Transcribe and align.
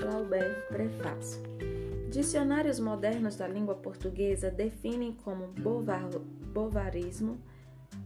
Flaubert, 0.00 0.68
prefácio. 0.68 1.40
Dicionários 2.10 2.78
modernos 2.78 3.36
da 3.36 3.48
língua 3.48 3.74
portuguesa 3.74 4.50
definem 4.50 5.12
como 5.24 5.48
bovarismo 6.52 7.38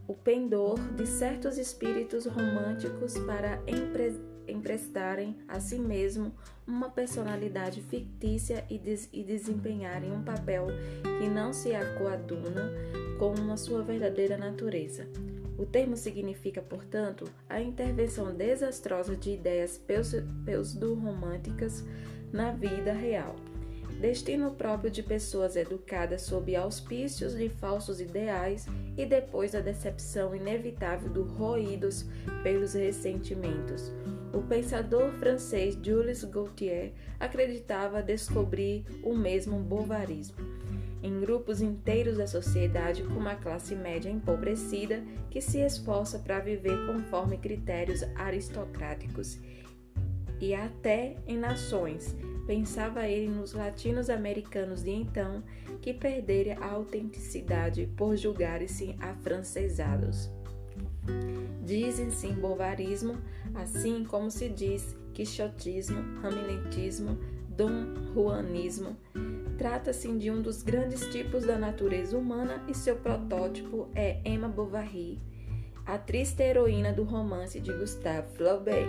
o 0.07 0.15
pendor 0.15 0.79
de 0.93 1.07
certos 1.07 1.59
espíritos 1.59 2.27
românticos 2.27 3.19
para 3.19 3.61
empre 3.67 4.15
emprestarem 4.49 5.37
a 5.49 5.59
si 5.59 5.79
mesmo 5.79 6.33
uma 6.67 6.89
personalidade 6.89 7.83
fictícia 7.83 8.65
e, 8.71 8.79
des 8.79 9.09
e 9.13 9.25
desempenharem 9.25 10.13
um 10.13 10.23
papel 10.23 10.69
que 11.19 11.29
não 11.29 11.53
se 11.53 11.71
coaduna 11.99 12.71
com 13.19 13.53
a 13.53 13.57
sua 13.57 13.83
verdadeira 13.83 14.37
natureza. 14.37 15.09
O 15.59 15.65
termo 15.65 15.97
significa, 15.97 16.61
portanto, 16.61 17.25
a 17.49 17.61
intervenção 17.61 18.35
desastrosa 18.35 19.17
de 19.17 19.31
ideias 19.31 19.79
pseudo-românticas 19.79 21.83
na 22.33 22.53
vida 22.53 22.93
real. 22.93 23.35
Destino 24.01 24.51
próprio 24.51 24.91
de 24.91 25.03
pessoas 25.03 25.57
educadas 25.57 26.23
sob 26.23 26.55
auspícios 26.55 27.35
de 27.35 27.49
falsos 27.49 27.99
ideais 27.99 28.67
e 28.97 29.07
depois 29.07 29.53
da 29.53 29.61
decepção 29.61 30.37
inevitável 30.37 31.09
dos 31.09 31.31
roídos 31.33 32.05
pelos 32.43 32.75
ressentimentos. 32.75 33.91
O 34.35 34.43
pensador 34.43 35.13
francês 35.13 35.79
Jules 35.83 36.25
Gaultier 36.25 36.93
acreditava 37.19 38.03
descobrir 38.03 38.85
o 39.03 39.17
mesmo 39.17 39.59
bovarismo 39.61 40.56
em 41.07 41.21
grupos 41.21 41.61
inteiros 41.61 42.19
da 42.19 42.27
sociedade 42.27 43.05
com 43.05 43.15
uma 43.15 43.37
classe 43.37 43.77
média 43.77 44.11
empobrecida 44.11 45.05
que 45.31 45.41
se 45.41 45.61
esforça 45.61 46.19
para 46.19 46.41
viver 46.41 46.87
conforme 46.87 47.39
critérios 47.39 48.03
aristocráticos. 48.17 49.39
E 50.41 50.53
até 50.53 51.17
em 51.27 51.39
nações, 51.39 52.17
pensava 52.45 53.07
ele 53.07 53.29
nos 53.29 53.53
latinos 53.53 54.11
americanos 54.11 54.83
de 54.83 54.91
então, 54.91 55.45
que 55.81 55.95
perderam 55.95 56.61
a 56.63 56.73
autenticidade 56.73 57.89
por 57.97 58.17
julgarem-se 58.17 58.97
afrancesados. 59.01 60.29
Dizem-se 61.65 62.33
bovarismo, 62.33 63.17
assim 63.55 64.05
como 64.05 64.29
se 64.29 64.49
diz 64.49 64.97
quixotismo, 65.15 65.99
hamiltontismo, 66.23 67.17
dom 67.57 68.13
juanismo. 68.13 68.97
Trata-se 69.57 70.13
de 70.19 70.31
um 70.31 70.43
dos 70.43 70.63
grandes 70.63 71.07
tipos 71.09 71.45
da 71.45 71.57
natureza 71.57 72.17
humana 72.17 72.63
e 72.69 72.75
seu 72.75 72.97
protótipo 72.97 73.89
é 73.95 74.21
Emma 74.25 74.49
Bovary, 74.49 75.19
a 75.87 75.97
triste 75.97 76.43
heroína 76.43 76.93
do 76.93 77.03
romance 77.03 77.59
de 77.59 77.73
Gustave 77.73 78.29
Flaubert. 78.37 78.89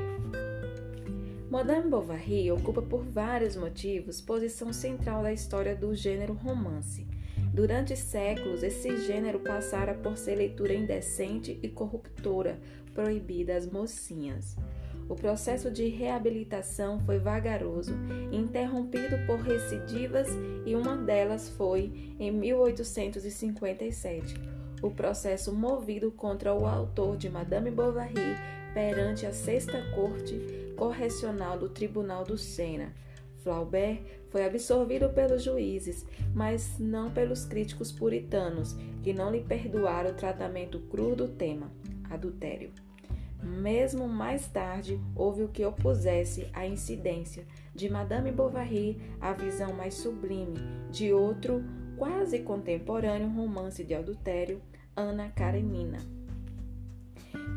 Madame 1.49 1.89
Bovary 1.89 2.51
ocupa 2.51 2.81
por 2.81 3.05
vários 3.05 3.55
motivos 3.55 4.19
posição 4.19 4.73
central 4.73 5.23
da 5.23 5.31
história 5.31 5.73
do 5.73 5.95
gênero 5.95 6.33
romance. 6.33 7.07
Durante 7.53 7.95
séculos, 7.95 8.61
esse 8.63 8.97
gênero 8.97 9.39
passara 9.39 9.93
por 9.93 10.17
ser 10.17 10.35
leitura 10.35 10.73
indecente 10.73 11.57
e 11.63 11.69
corruptora, 11.69 12.59
proibida 12.93 13.55
às 13.55 13.65
mocinhas. 13.65 14.57
O 15.09 15.15
processo 15.15 15.71
de 15.71 15.87
reabilitação 15.87 16.99
foi 16.99 17.17
vagaroso, 17.17 17.93
interrompido 18.31 19.17
por 19.25 19.39
recidivas 19.39 20.27
e 20.65 20.75
uma 20.75 20.97
delas 20.97 21.49
foi 21.49 22.15
em 22.19 22.31
1857, 22.31 24.35
o 24.81 24.91
processo 24.91 25.53
movido 25.53 26.11
contra 26.11 26.53
o 26.53 26.65
autor 26.65 27.15
de 27.15 27.29
Madame 27.29 27.71
Bovary 27.71 28.35
perante 28.73 29.25
a 29.25 29.31
Sexta 29.31 29.81
Corte 29.95 30.73
Correcional 30.75 31.57
do 31.57 31.69
Tribunal 31.69 32.23
do 32.23 32.37
Sena. 32.37 32.93
Flaubert 33.43 34.01
foi 34.29 34.45
absorvido 34.45 35.09
pelos 35.09 35.41
juízes, 35.41 36.05
mas 36.35 36.77
não 36.77 37.09
pelos 37.09 37.45
críticos 37.45 37.93
puritanos, 37.93 38.75
que 39.01 39.13
não 39.13 39.31
lhe 39.31 39.41
perdoaram 39.41 40.11
o 40.11 40.15
tratamento 40.15 40.81
cru 40.81 41.15
do 41.15 41.29
tema, 41.29 41.71
adultério. 42.09 42.71
Mesmo 43.41 44.07
mais 44.07 44.47
tarde, 44.47 44.99
houve 45.15 45.43
o 45.43 45.47
que 45.47 45.63
opusesse 45.63 46.49
à 46.53 46.65
incidência 46.65 47.45
de 47.73 47.89
Madame 47.89 48.31
Bovary 48.31 48.99
à 49.21 49.33
visão 49.33 49.73
mais 49.73 49.93
sublime 49.93 50.57
de 50.91 51.13
outro, 51.13 51.63
quase 51.95 52.39
contemporâneo 52.39 53.29
romance 53.29 53.83
de 53.83 53.93
adultério, 53.93 54.61
Ana 54.95 55.29
Karenina. 55.29 55.99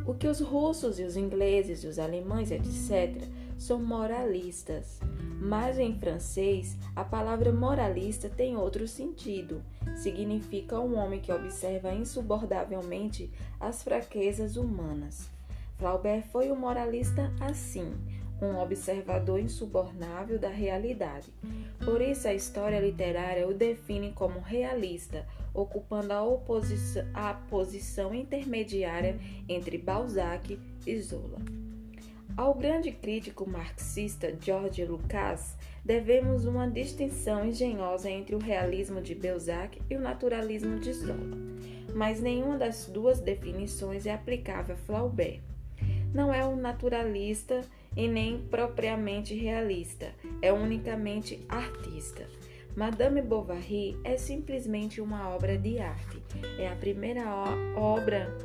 O 0.06 0.14
que 0.14 0.26
os 0.26 0.40
russos 0.40 0.98
e 0.98 1.04
os 1.04 1.16
ingleses 1.16 1.84
e 1.84 1.86
os 1.86 1.98
alemães, 1.98 2.50
etc., 2.50 3.22
são 3.56 3.78
moralistas. 3.78 5.00
Mas 5.40 5.78
em 5.78 5.94
francês, 5.94 6.76
a 6.94 7.04
palavra 7.04 7.52
moralista 7.52 8.28
tem 8.28 8.56
outro 8.56 8.86
sentido. 8.88 9.62
Significa 9.96 10.78
um 10.80 10.96
homem 10.98 11.20
que 11.20 11.32
observa 11.32 11.94
insubordavelmente 11.94 13.30
as 13.58 13.82
fraquezas 13.82 14.56
humanas. 14.56 15.30
Flaubert 15.80 16.24
foi 16.30 16.52
um 16.52 16.56
moralista 16.56 17.32
assim, 17.40 17.94
um 18.42 18.58
observador 18.58 19.40
insubornável 19.40 20.38
da 20.38 20.50
realidade. 20.50 21.32
Por 21.82 22.02
isso, 22.02 22.28
a 22.28 22.34
história 22.34 22.78
literária 22.78 23.48
o 23.48 23.54
define 23.54 24.12
como 24.12 24.40
realista, 24.40 25.26
ocupando 25.54 26.12
a, 26.12 27.30
a 27.30 27.32
posição 27.32 28.14
intermediária 28.14 29.18
entre 29.48 29.78
Balzac 29.78 30.60
e 30.86 31.00
Zola. 31.00 31.38
Ao 32.36 32.54
grande 32.54 32.92
crítico 32.92 33.48
marxista 33.48 34.36
George 34.38 34.84
Lucas, 34.84 35.56
devemos 35.82 36.44
uma 36.44 36.68
distinção 36.68 37.46
engenhosa 37.46 38.10
entre 38.10 38.36
o 38.36 38.38
realismo 38.38 39.00
de 39.00 39.14
Balzac 39.14 39.80
e 39.88 39.96
o 39.96 40.00
naturalismo 40.00 40.78
de 40.78 40.92
Zola, 40.92 41.38
mas 41.94 42.20
nenhuma 42.20 42.58
das 42.58 42.84
duas 42.84 43.18
definições 43.18 44.04
é 44.04 44.12
aplicável 44.12 44.74
a 44.74 44.78
Flaubert 44.78 45.40
não 46.12 46.32
é 46.32 46.44
um 46.46 46.56
naturalista 46.56 47.60
e 47.96 48.08
nem 48.08 48.38
propriamente 48.38 49.34
realista, 49.34 50.12
é 50.40 50.52
unicamente 50.52 51.44
artista. 51.48 52.26
Madame 52.76 53.20
Bovary 53.20 53.98
é 54.04 54.16
simplesmente 54.16 55.00
uma 55.00 55.28
obra 55.28 55.58
de 55.58 55.78
arte. 55.80 56.22
É 56.58 56.68
a 56.68 56.76
primeira 56.76 57.24
obra 57.76 58.36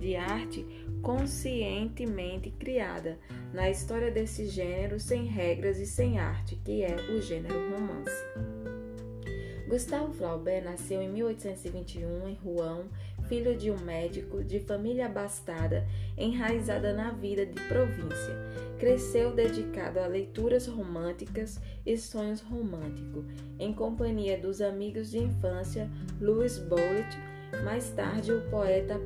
de 0.00 0.16
arte 0.16 0.64
conscientemente 1.02 2.50
criada 2.50 3.18
na 3.52 3.68
história 3.68 4.10
desse 4.10 4.46
gênero 4.46 4.98
sem 4.98 5.24
regras 5.24 5.78
e 5.78 5.86
sem 5.86 6.18
arte, 6.18 6.56
que 6.64 6.82
é 6.82 6.96
o 7.10 7.20
gênero 7.20 7.70
romance. 7.70 8.24
Gustave 9.68 10.14
Flaubert 10.14 10.64
nasceu 10.64 11.02
em 11.02 11.10
1821 11.10 12.28
em 12.28 12.34
Rouen 12.36 12.86
filho 13.28 13.56
de 13.56 13.70
um 13.70 13.78
médico 13.78 14.42
de 14.42 14.58
família 14.60 15.06
abastada, 15.06 15.86
enraizada 16.16 16.92
na 16.92 17.12
vida 17.12 17.44
de 17.46 17.60
província. 17.68 18.34
Cresceu 18.78 19.32
dedicado 19.32 20.00
a 20.00 20.06
leituras 20.06 20.66
românticas 20.66 21.60
e 21.84 21.96
sonhos 21.96 22.40
românticos, 22.40 23.24
em 23.58 23.72
companhia 23.72 24.38
dos 24.38 24.60
amigos 24.60 25.10
de 25.10 25.18
infância 25.18 25.90
Louis 26.20 26.58
Bowlet, 26.58 27.16
mais 27.64 27.90
tarde 27.90 28.32
o 28.32 28.40
poeta 28.50 29.00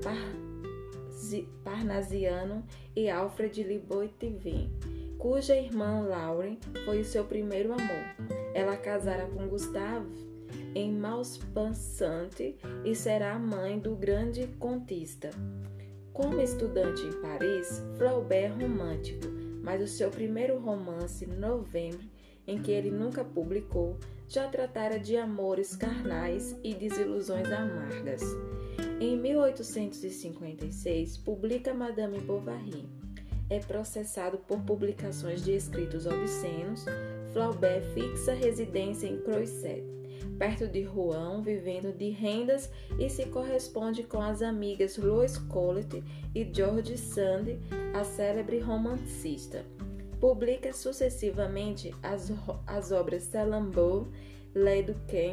parnasiano 1.65 2.65
e 2.95 3.09
Alfred 3.09 3.63
Liboitivin, 3.63 4.71
cuja 5.19 5.57
irmã 5.57 6.01
Lauren 6.01 6.59
foi 6.85 7.01
o 7.01 7.05
seu 7.05 7.25
primeiro 7.25 7.73
amor. 7.73 8.31
Ela 8.55 8.77
casara 8.77 9.27
com 9.27 9.49
Gustave 9.49 10.32
em 10.75 10.93
Malspensante 10.93 12.57
e 12.85 12.95
será 12.95 13.39
mãe 13.39 13.79
do 13.79 13.95
grande 13.95 14.47
contista. 14.59 15.31
Como 16.13 16.41
estudante 16.41 17.07
em 17.07 17.13
Paris, 17.21 17.83
Flaubert 17.97 18.61
é 18.61 18.65
romântico, 18.65 19.29
mas 19.63 19.83
o 19.83 19.87
seu 19.87 20.11
primeiro 20.11 20.59
romance, 20.59 21.27
Novembro, 21.27 22.11
em 22.47 22.61
que 22.61 22.71
ele 22.71 22.91
nunca 22.91 23.25
publicou, 23.25 23.97
já 24.29 24.47
tratara 24.49 24.99
de 24.99 25.17
amores 25.17 25.75
carnais 25.77 26.55
e 26.63 26.75
desilusões 26.75 27.51
amargas. 27.51 28.23
Em 29.01 29.17
1856, 29.17 31.17
publica 31.19 31.73
Madame 31.73 32.21
Bovary. 32.21 32.87
É 33.49 33.59
processado 33.59 34.39
por 34.39 34.61
publicações 34.63 35.45
de 35.45 35.53
escritos 35.53 36.07
obscenos. 36.07 36.85
Flaubert 37.33 37.85
fixa 37.95 38.33
residência 38.33 39.07
em 39.07 39.21
Croisset 39.21 40.02
perto 40.39 40.67
de 40.67 40.83
Rouen, 40.83 41.43
vivendo 41.43 41.97
de 41.97 42.11
rendas 42.11 42.71
e 42.99 43.09
se 43.09 43.27
corresponde 43.27 44.03
com 44.03 44.21
as 44.21 44.43
amigas 44.43 44.97
Louise 44.97 45.41
Collet 45.49 46.03
e 46.35 46.49
George 46.53 46.97
Sand, 46.99 47.59
a 47.95 48.05
célebre 48.05 48.59
romancista. 48.59 49.65
Publica 50.21 50.73
sucessivamente 50.73 51.95
as, 52.03 52.33
as 52.67 52.93
obras 52.93 53.25
Salammbô, 53.25 54.07
L'Education 54.55 55.33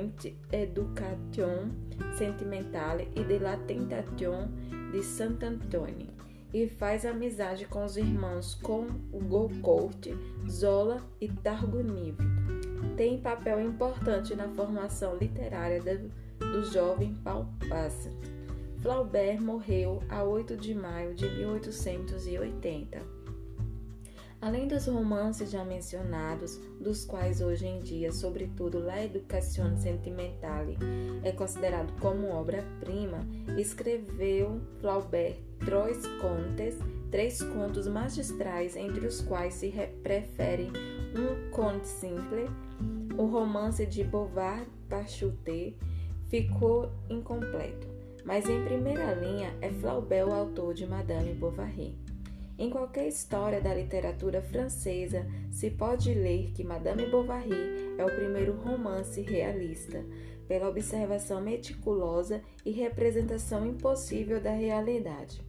Sentimentale 2.18 3.10
e 3.16 3.24
de 3.24 3.38
la 3.38 3.58
Tentation 3.58 4.48
de 4.92 5.04
Saint-Antoine. 5.04 6.10
e 6.54 6.68
faz 6.68 7.06
amizade 7.06 7.66
com 7.66 7.86
os 7.86 7.98
irmãos 7.98 8.56
com 8.56 8.88
Goncourt, 9.12 10.08
Zola 10.50 11.02
e 11.22 11.28
Targonive. 11.28 12.39
Tem 12.96 13.20
papel 13.20 13.62
importante 13.62 14.36
na 14.36 14.48
formação 14.50 15.16
literária 15.16 15.82
do 16.40 16.64
jovem 16.66 17.16
Paul 17.24 17.48
Passant. 17.70 18.14
Flaubert 18.82 19.42
morreu 19.42 20.02
a 20.10 20.24
8 20.24 20.56
de 20.56 20.74
maio 20.74 21.14
de 21.14 21.30
1880. 21.30 23.20
Além 24.42 24.70
dos 24.70 24.88
romances 24.88 25.52
já 25.52 25.66
mencionados, 25.66 26.58
dos 26.80 27.04
quais 27.04 27.42
hoje 27.42 27.68
em 27.68 27.80
dia, 27.80 28.14
sobretudo 28.14 28.80
La 28.80 29.04
Educazione 29.04 29.78
Sentimentale, 29.82 30.78
é 31.24 31.32
considerado 31.34 31.92
como 32.00 32.30
obra-prima, 32.30 33.20
escreveu 33.58 34.62
Flaubert 34.80 35.36
Trois 35.60 36.08
Contes, 36.22 36.78
três 37.12 37.42
contos 37.42 37.86
magistrais, 37.86 38.78
entre 38.78 39.06
os 39.06 39.20
quais 39.22 39.56
se 39.56 39.74
prefere 40.02 40.72
um 41.14 41.52
conte 41.52 41.88
simple, 41.88 42.48
o 43.18 43.26
romance 43.26 43.86
de 43.86 44.04
Bovard 44.04 44.70
Pachuté 44.88 45.74
ficou 46.30 46.90
incompleto, 47.10 47.88
mas 48.24 48.48
em 48.48 48.64
primeira 48.64 49.14
linha 49.14 49.54
é 49.62 49.70
Flaubert 49.70 50.28
o 50.28 50.34
autor 50.34 50.74
de 50.74 50.86
Madame 50.86 51.34
Bovary. 51.34 51.98
Em 52.58 52.70
qualquer 52.70 53.08
história 53.08 53.62
da 53.62 53.74
literatura 53.74 54.42
francesa 54.42 55.26
se 55.52 55.72
pode 55.72 56.14
ler 56.14 56.52
que 56.52 56.64
Madame 56.64 57.06
Bovary 57.08 57.96
é 57.98 58.06
o 58.06 58.16
primeiro 58.16 58.54
romance 58.54 59.22
realista, 59.22 60.04
pela 60.48 60.68
observação 60.68 61.40
meticulosa 61.42 62.42
e 62.66 62.72
representação 62.72 63.66
impossível 63.66 64.42
da 64.42 64.52
realidade. 64.52 65.42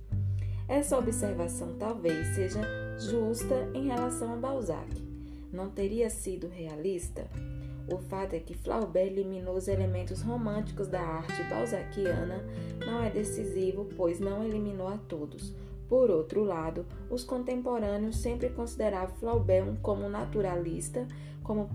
Essa 0.69 0.99
observação 0.99 1.77
talvez 1.79 2.29
seja 2.29 2.61
justa 2.99 3.69
em 3.75 3.87
relação 3.87 4.35
a 4.35 4.37
Balzac. 4.37 5.10
Não 5.52 5.70
teria 5.70 6.08
sido 6.11 6.49
realista? 6.49 7.29
O 7.93 7.99
fato 7.99 8.35
é 8.35 8.38
que 8.38 8.55
Flaubert 8.55 9.08
eliminou 9.08 9.56
os 9.56 9.67
elementos 9.67 10.23
românticos 10.23 10.87
da 10.87 11.00
arte 11.00 11.43
balzaquiana 11.44 12.44
não 12.87 13.02
é 13.02 13.11
decisivo, 13.11 13.88
pois 13.97 14.20
não 14.20 14.44
eliminou 14.44 14.87
a 14.87 14.97
todos. 14.97 15.52
Por 15.88 16.08
outro 16.08 16.44
lado, 16.44 16.87
os 17.11 17.25
contemporâneos 17.25 18.17
sempre 18.17 18.49
consideravam 18.50 19.17
Flaubert 19.17 19.76
como 19.82 20.08
naturalista, 20.08 21.06
como 21.43 21.69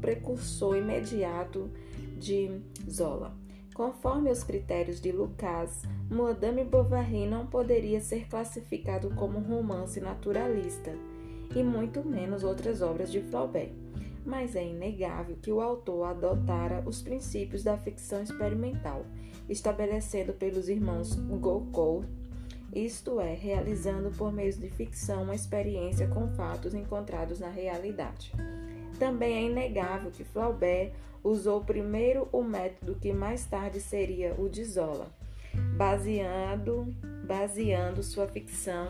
precursor 0.00 0.76
imediato 0.76 1.70
de 2.18 2.60
Zola. 2.90 3.34
Conforme 3.74 4.30
os 4.30 4.44
critérios 4.44 5.00
de 5.00 5.10
Lucas, 5.10 5.82
Madame 6.10 6.62
Bovary 6.64 7.26
não 7.26 7.46
poderia 7.46 8.00
ser 8.00 8.28
classificado 8.28 9.08
como 9.14 9.38
romance 9.38 9.98
naturalista, 9.98 10.94
e 11.54 11.62
muito 11.62 12.06
menos 12.06 12.42
outras 12.42 12.82
obras 12.82 13.10
de 13.10 13.20
Flaubert. 13.20 13.70
Mas 14.24 14.54
é 14.54 14.64
inegável 14.64 15.36
que 15.40 15.50
o 15.50 15.60
autor 15.60 16.04
adotara 16.04 16.82
os 16.86 17.02
princípios 17.02 17.62
da 17.62 17.76
ficção 17.76 18.22
experimental, 18.22 19.04
estabelecendo 19.48 20.32
pelos 20.32 20.68
irmãos 20.68 21.14
Goncourt 21.14 22.06
isto 22.74 23.20
é, 23.20 23.34
realizando 23.34 24.10
por 24.16 24.32
meio 24.32 24.50
de 24.54 24.70
ficção 24.70 25.24
uma 25.24 25.34
experiência 25.34 26.08
com 26.08 26.26
fatos 26.28 26.72
encontrados 26.72 27.38
na 27.38 27.50
realidade. 27.50 28.32
Também 28.98 29.34
é 29.34 29.42
inegável 29.42 30.10
que 30.10 30.24
Flaubert 30.24 30.90
usou 31.22 31.62
primeiro 31.62 32.28
o 32.32 32.42
método 32.42 32.94
que 32.94 33.12
mais 33.12 33.44
tarde 33.44 33.78
seria 33.78 34.34
o 34.38 34.48
de 34.48 34.64
Zola, 34.64 35.10
baseando, 35.76 36.86
baseando 37.26 38.02
sua 38.02 38.26
ficção 38.26 38.88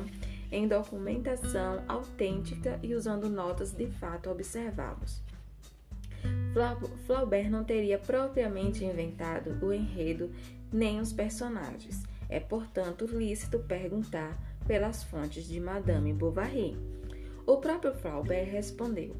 em 0.53 0.69
documentação 0.69 1.83
autêntica 1.89 2.79
e 2.83 2.95
usando 2.95 3.29
notas 3.29 3.73
de 3.73 3.87
fato 3.87 4.31
observados. 4.31 5.23
Flaubert 7.07 7.51
não 7.51 7.65
teria 7.65 7.99
propriamente 7.99 8.85
inventado 8.85 9.59
o 9.65 9.73
enredo 9.73 10.31
nem 10.71 11.01
os 11.01 11.13
personagens. 11.13 12.03
É, 12.29 12.39
portanto, 12.39 13.07
lícito 13.07 13.59
perguntar 13.59 14.39
pelas 14.67 15.03
fontes 15.03 15.47
de 15.47 15.59
Madame 15.59 16.13
Bovary. 16.13 16.77
O 17.47 17.57
próprio 17.57 17.95
Flaubert 17.95 18.51
respondeu: 18.51 19.17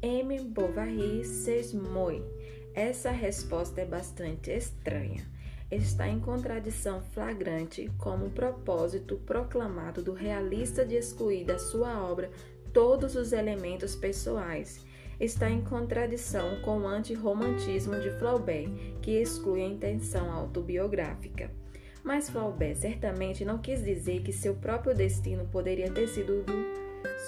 M. 0.00 0.40
Bovary 0.44 1.24
c'est 1.24 1.74
moi. 1.74 2.22
Essa 2.74 3.10
resposta 3.10 3.80
é 3.80 3.84
bastante 3.84 4.50
estranha. 4.50 5.26
Está 5.70 6.06
em 6.06 6.20
contradição 6.20 7.02
flagrante 7.02 7.90
com 7.98 8.14
o 8.18 8.30
propósito 8.30 9.16
proclamado 9.26 10.00
do 10.00 10.12
realista 10.12 10.86
de 10.86 10.94
excluir 10.94 11.44
da 11.44 11.58
sua 11.58 12.08
obra 12.08 12.30
todos 12.72 13.16
os 13.16 13.32
elementos 13.32 13.96
pessoais. 13.96 14.84
Está 15.18 15.50
em 15.50 15.62
contradição 15.62 16.60
com 16.60 16.82
o 16.82 16.86
antirromantismo 16.86 17.98
de 17.98 18.10
Flaubert, 18.18 18.70
que 19.02 19.12
exclui 19.12 19.62
a 19.62 19.66
intenção 19.66 20.30
autobiográfica. 20.30 21.50
Mas 22.04 22.30
Flaubert 22.30 22.76
certamente 22.76 23.44
não 23.44 23.58
quis 23.58 23.82
dizer 23.82 24.22
que 24.22 24.32
seu 24.32 24.54
próprio 24.54 24.94
destino 24.94 25.46
poderia 25.46 25.90
ter 25.90 26.06
sido 26.06 26.44
do 26.44 26.76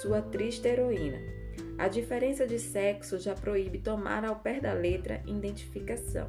sua 0.01 0.23
triste 0.23 0.69
heroína. 0.69 1.19
A 1.77 1.89
diferença 1.89 2.47
de 2.47 2.61
sexo 2.61 3.19
já 3.19 3.35
proíbe 3.35 3.79
tomar 3.79 4.25
ao 4.25 4.37
pé 4.37 4.61
da 4.61 4.73
letra 4.73 5.23
identificação. 5.27 6.29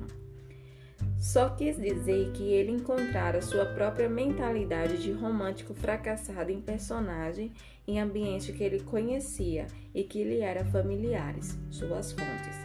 Só 1.17 1.49
quis 1.49 1.79
dizer 1.79 2.31
que 2.31 2.43
ele 2.43 2.71
encontrara 2.71 3.41
sua 3.41 3.65
própria 3.65 4.09
mentalidade 4.09 5.01
de 5.01 5.11
romântico 5.11 5.73
fracassado 5.73 6.51
em 6.51 6.61
personagem 6.61 7.51
em 7.87 7.99
ambiente 7.99 8.53
que 8.53 8.63
ele 8.63 8.81
conhecia 8.81 9.67
e 9.93 10.03
que 10.03 10.23
lhe 10.23 10.39
eram 10.39 10.65
familiares, 10.71 11.57
suas 11.69 12.11
fontes. 12.11 12.57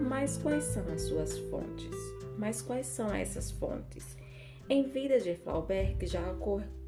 Mas 0.00 0.38
quais 0.38 0.64
são 0.64 0.84
as 0.92 1.02
suas 1.02 1.38
fontes? 1.38 1.94
Mas 2.38 2.62
quais 2.62 2.86
são 2.86 3.12
essas 3.12 3.50
fontes? 3.50 4.16
Em 4.68 4.88
vida 4.88 5.18
de 5.18 5.34
Flaubert, 5.34 5.96
que 5.98 6.06
já 6.06 6.22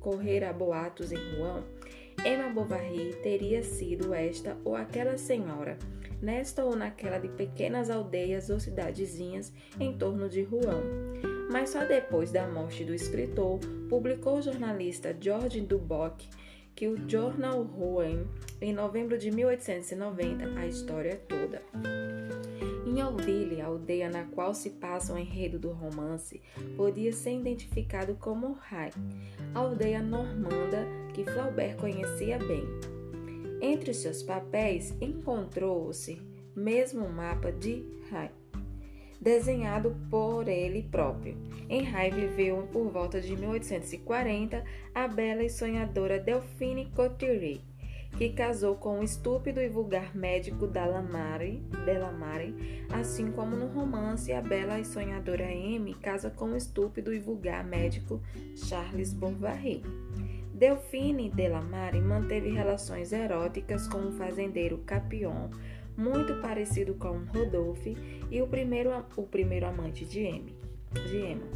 correra 0.01 0.53
boatos 0.53 1.13
em 1.13 1.37
Rouen, 1.37 1.63
Emma 2.25 2.49
Bovary 2.49 3.17
teria 3.23 3.63
sido 3.63 4.15
esta 4.15 4.57
ou 4.65 4.77
aquela 4.77 5.19
senhora, 5.19 5.77
nesta 6.23 6.65
ou 6.65 6.77
naquela 6.77 7.19
de 7.19 7.29
pequenas 7.29 7.91
aldeias 7.91 8.49
ou 8.49 8.61
cidadezinhas 8.61 9.53
em 9.79 9.99
torno 9.99 10.29
de 10.29 10.43
Rouen. 10.43 10.83
Mas 11.51 11.71
só 11.71 11.85
depois 11.85 12.31
da 12.31 12.49
morte 12.49 12.85
do 12.85 12.95
escritor, 12.95 13.59
publicou 13.91 14.39
o 14.39 14.43
jornalista 14.43 15.15
George 15.21 15.61
Duboc 15.61 16.23
que 16.75 16.89
o 16.89 17.09
Journal 17.09 17.63
Rouen, 17.63 18.27
em 18.61 18.73
novembro 18.73 19.19
de 19.19 19.31
1890, 19.31 20.59
a 20.59 20.67
história 20.67 21.21
toda. 21.29 21.63
Em 22.87 23.01
Auville, 23.01 23.61
a 23.61 23.67
aldeia 23.67 24.11
na 24.11 24.25
qual 24.25 24.55
se 24.55 24.71
passa 24.71 25.15
o 25.15 25.19
enredo 25.19 25.59
do 25.59 25.71
romance, 25.71 26.41
podia 26.77 27.13
ser 27.13 27.39
identificado 27.39 28.15
como 28.15 28.53
Rai, 28.53 28.91
a 29.55 29.59
aldeia 29.59 30.03
normanda 30.03 30.87
que 31.15 31.25
Flaubert 31.25 31.77
conhecia 31.77 32.39
bem. 32.39 32.65
Entre 33.65 33.95
seus 33.95 34.25
papéis 34.25 34.93
encontrou-se 35.01 36.21
mesmo 36.55 37.07
o 37.07 37.13
mapa 37.13 37.53
de 37.53 37.85
Rai, 38.11 38.29
desenhado 39.21 39.97
por 40.11 40.49
ele 40.49 40.83
próprio. 40.83 41.37
Em 41.69 41.85
Rai 41.85 42.11
viveu 42.11 42.69
por 42.73 42.91
volta 42.91 43.21
de 43.21 43.37
1840 43.37 44.65
a 44.93 45.07
bela 45.07 45.45
e 45.45 45.49
sonhadora 45.49 46.19
Delphine 46.19 46.87
Cotteret, 46.87 47.61
que 48.19 48.31
casou 48.31 48.75
com 48.75 48.99
o 48.99 49.05
estúpido 49.05 49.61
e 49.61 49.69
vulgar 49.69 50.13
médico 50.13 50.67
Delamare, 50.67 51.63
Delamare, 51.85 52.85
assim 52.91 53.31
como 53.31 53.55
no 53.55 53.69
romance 53.69 54.33
a 54.33 54.43
bela 54.43 54.81
e 54.81 54.85
sonhadora 54.85 55.47
Amy 55.47 55.95
casa 55.95 56.31
com 56.31 56.47
o 56.47 56.57
estúpido 56.57 57.15
e 57.15 57.21
vulgar 57.21 57.65
médico 57.65 58.21
Charles 58.57 59.13
Bovary. 59.13 59.85
Delphine 60.55 61.31
Delamare 61.31 62.01
manteve 62.01 62.51
relações 62.51 63.13
eróticas 63.13 63.89
com 63.89 64.09
o 64.09 64.13
fazendeiro 64.13 64.79
Capion, 64.79 65.49
muito 65.97 66.41
parecido 66.41 66.95
com 66.95 67.25
Rodolphe 67.25 67.97
e 68.31 68.41
o 68.41 68.47
primeiro, 68.47 68.91
o 69.17 69.23
primeiro 69.23 69.67
amante 69.67 70.05
de, 70.05 70.27
Amy, 70.27 70.55
de 71.09 71.17
Emma. 71.17 71.47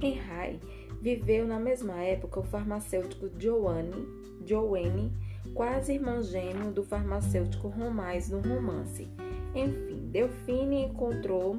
Em 0.00 0.14
Rai, 0.14 0.58
viveu 1.00 1.46
na 1.46 1.58
mesma 1.58 2.00
época 2.02 2.40
o 2.40 2.44
farmacêutico 2.44 3.30
Joanne 3.38 5.12
quase 5.54 5.94
irmão 5.94 6.22
gêmeo 6.22 6.72
do 6.72 6.82
farmacêutico 6.82 7.68
Romais 7.68 8.30
no 8.30 8.40
romance. 8.40 9.08
Enfim, 9.54 10.08
Delfine 10.10 10.84
encontrou 10.84 11.58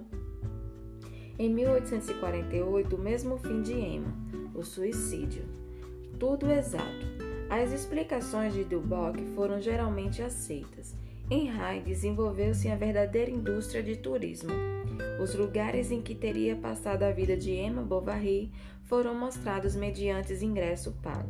em 1.37 1.49
1848 1.49 2.95
o 2.95 2.99
mesmo 2.99 3.37
fim 3.37 3.61
de 3.61 3.73
Emma, 3.73 4.13
o 4.53 4.63
suicídio. 4.63 5.43
Tudo 6.23 6.49
exato. 6.49 7.05
As 7.49 7.73
explicações 7.73 8.53
de 8.53 8.63
Duboc 8.63 9.19
foram 9.35 9.59
geralmente 9.59 10.21
aceitas. 10.21 10.95
Em 11.29 11.49
Rai 11.49 11.81
desenvolveu-se 11.81 12.69
a 12.69 12.77
verdadeira 12.77 13.29
indústria 13.29 13.83
de 13.83 13.97
turismo. 13.97 14.53
Os 15.21 15.35
lugares 15.35 15.91
em 15.91 16.01
que 16.01 16.15
teria 16.15 16.55
passado 16.55 17.03
a 17.03 17.11
vida 17.11 17.35
de 17.35 17.51
Emma 17.51 17.81
Bovary 17.81 18.49
foram 18.85 19.13
mostrados 19.13 19.75
mediante 19.75 20.31
ingresso 20.41 20.93
pago. 21.03 21.29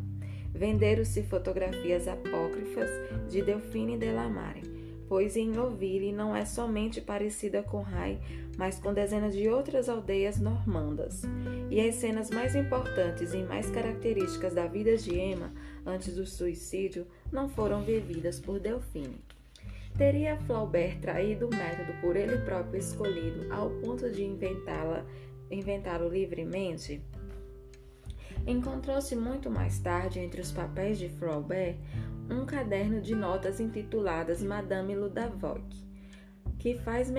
Venderam-se 0.53 1.23
fotografias 1.23 2.07
apócrifas 2.07 2.91
de 3.31 3.41
Delphine 3.41 3.97
de 3.97 4.11
la 4.11 4.29
Mare, 4.29 4.61
pois 5.13 5.37
em 5.37 5.55
Ouville 5.59 6.11
não 6.11 6.35
é 6.35 6.43
somente 6.43 6.99
parecida 6.99 7.61
com 7.61 7.83
Rai, 7.83 8.19
mas 8.57 8.79
com 8.79 8.91
dezenas 8.91 9.35
de 9.35 9.47
outras 9.47 9.87
aldeias 9.87 10.39
normandas. 10.39 11.21
E 11.69 11.79
as 11.79 11.93
cenas 11.93 12.31
mais 12.31 12.55
importantes 12.55 13.31
e 13.31 13.43
mais 13.43 13.69
características 13.69 14.55
da 14.55 14.65
vida 14.65 14.97
de 14.97 15.15
Emma 15.15 15.53
antes 15.85 16.15
do 16.15 16.25
suicídio 16.25 17.05
não 17.31 17.47
foram 17.47 17.83
vividas 17.83 18.39
por 18.39 18.59
Delphine. 18.59 19.21
Teria 19.95 20.35
Flaubert 20.47 20.99
traído 20.99 21.45
o 21.45 21.55
método 21.55 21.93
por 22.01 22.15
ele 22.15 22.39
próprio 22.39 22.79
escolhido 22.79 23.53
ao 23.53 23.69
ponto 23.69 24.09
de 24.09 24.23
inventá-la, 24.23 25.05
inventá-lo 25.51 26.09
livremente? 26.09 27.03
Encontrou-se 28.47 29.15
muito 29.15 29.47
mais 29.47 29.77
tarde 29.77 30.19
entre 30.19 30.41
os 30.41 30.51
papéis 30.51 30.97
de 30.97 31.07
Flaubert 31.07 31.77
um 32.33 32.45
caderno 32.45 32.99
de 32.99 33.15
notas 33.15 33.59
intituladas 33.59 34.41
Madame 34.41 34.95
Ludavoc, 34.95 35.63
que 36.57 36.77
faz, 36.79 37.11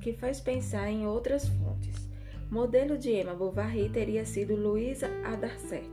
que 0.00 0.12
faz 0.12 0.40
pensar 0.40 0.88
em 0.90 1.06
outras 1.06 1.48
fontes. 1.48 2.08
Modelo 2.50 2.98
de 2.98 3.10
Emma 3.10 3.34
Bovary 3.34 3.88
teria 3.88 4.24
sido 4.24 4.54
Louisa 4.54 5.08
Adarcet, 5.24 5.90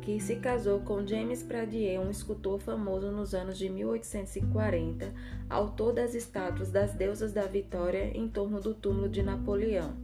que 0.00 0.20
se 0.20 0.36
casou 0.36 0.80
com 0.80 1.06
James 1.06 1.42
Pradier, 1.42 2.00
um 2.00 2.10
escultor 2.10 2.60
famoso 2.60 3.10
nos 3.10 3.34
anos 3.34 3.58
de 3.58 3.68
1840, 3.68 5.12
autor 5.48 5.92
das 5.92 6.14
estátuas 6.14 6.70
das 6.70 6.94
deusas 6.94 7.32
da 7.32 7.46
vitória 7.46 8.16
em 8.16 8.28
torno 8.28 8.60
do 8.60 8.72
túmulo 8.72 9.08
de 9.08 9.22
Napoleão. 9.22 9.94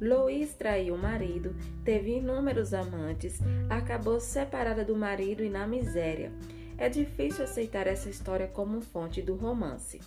Louise 0.00 0.54
traiu 0.54 0.94
o 0.94 0.98
marido, 0.98 1.54
teve 1.84 2.16
inúmeros 2.16 2.72
amantes, 2.74 3.38
acabou 3.68 4.18
separada 4.18 4.84
do 4.84 4.96
marido 4.96 5.44
e 5.44 5.50
na 5.50 5.66
miséria. 5.66 6.32
É 6.80 6.88
difícil 6.88 7.44
aceitar 7.44 7.86
essa 7.86 8.08
história 8.08 8.48
como 8.48 8.80
fonte 8.80 9.20
do 9.20 9.36
romance. 9.36 10.00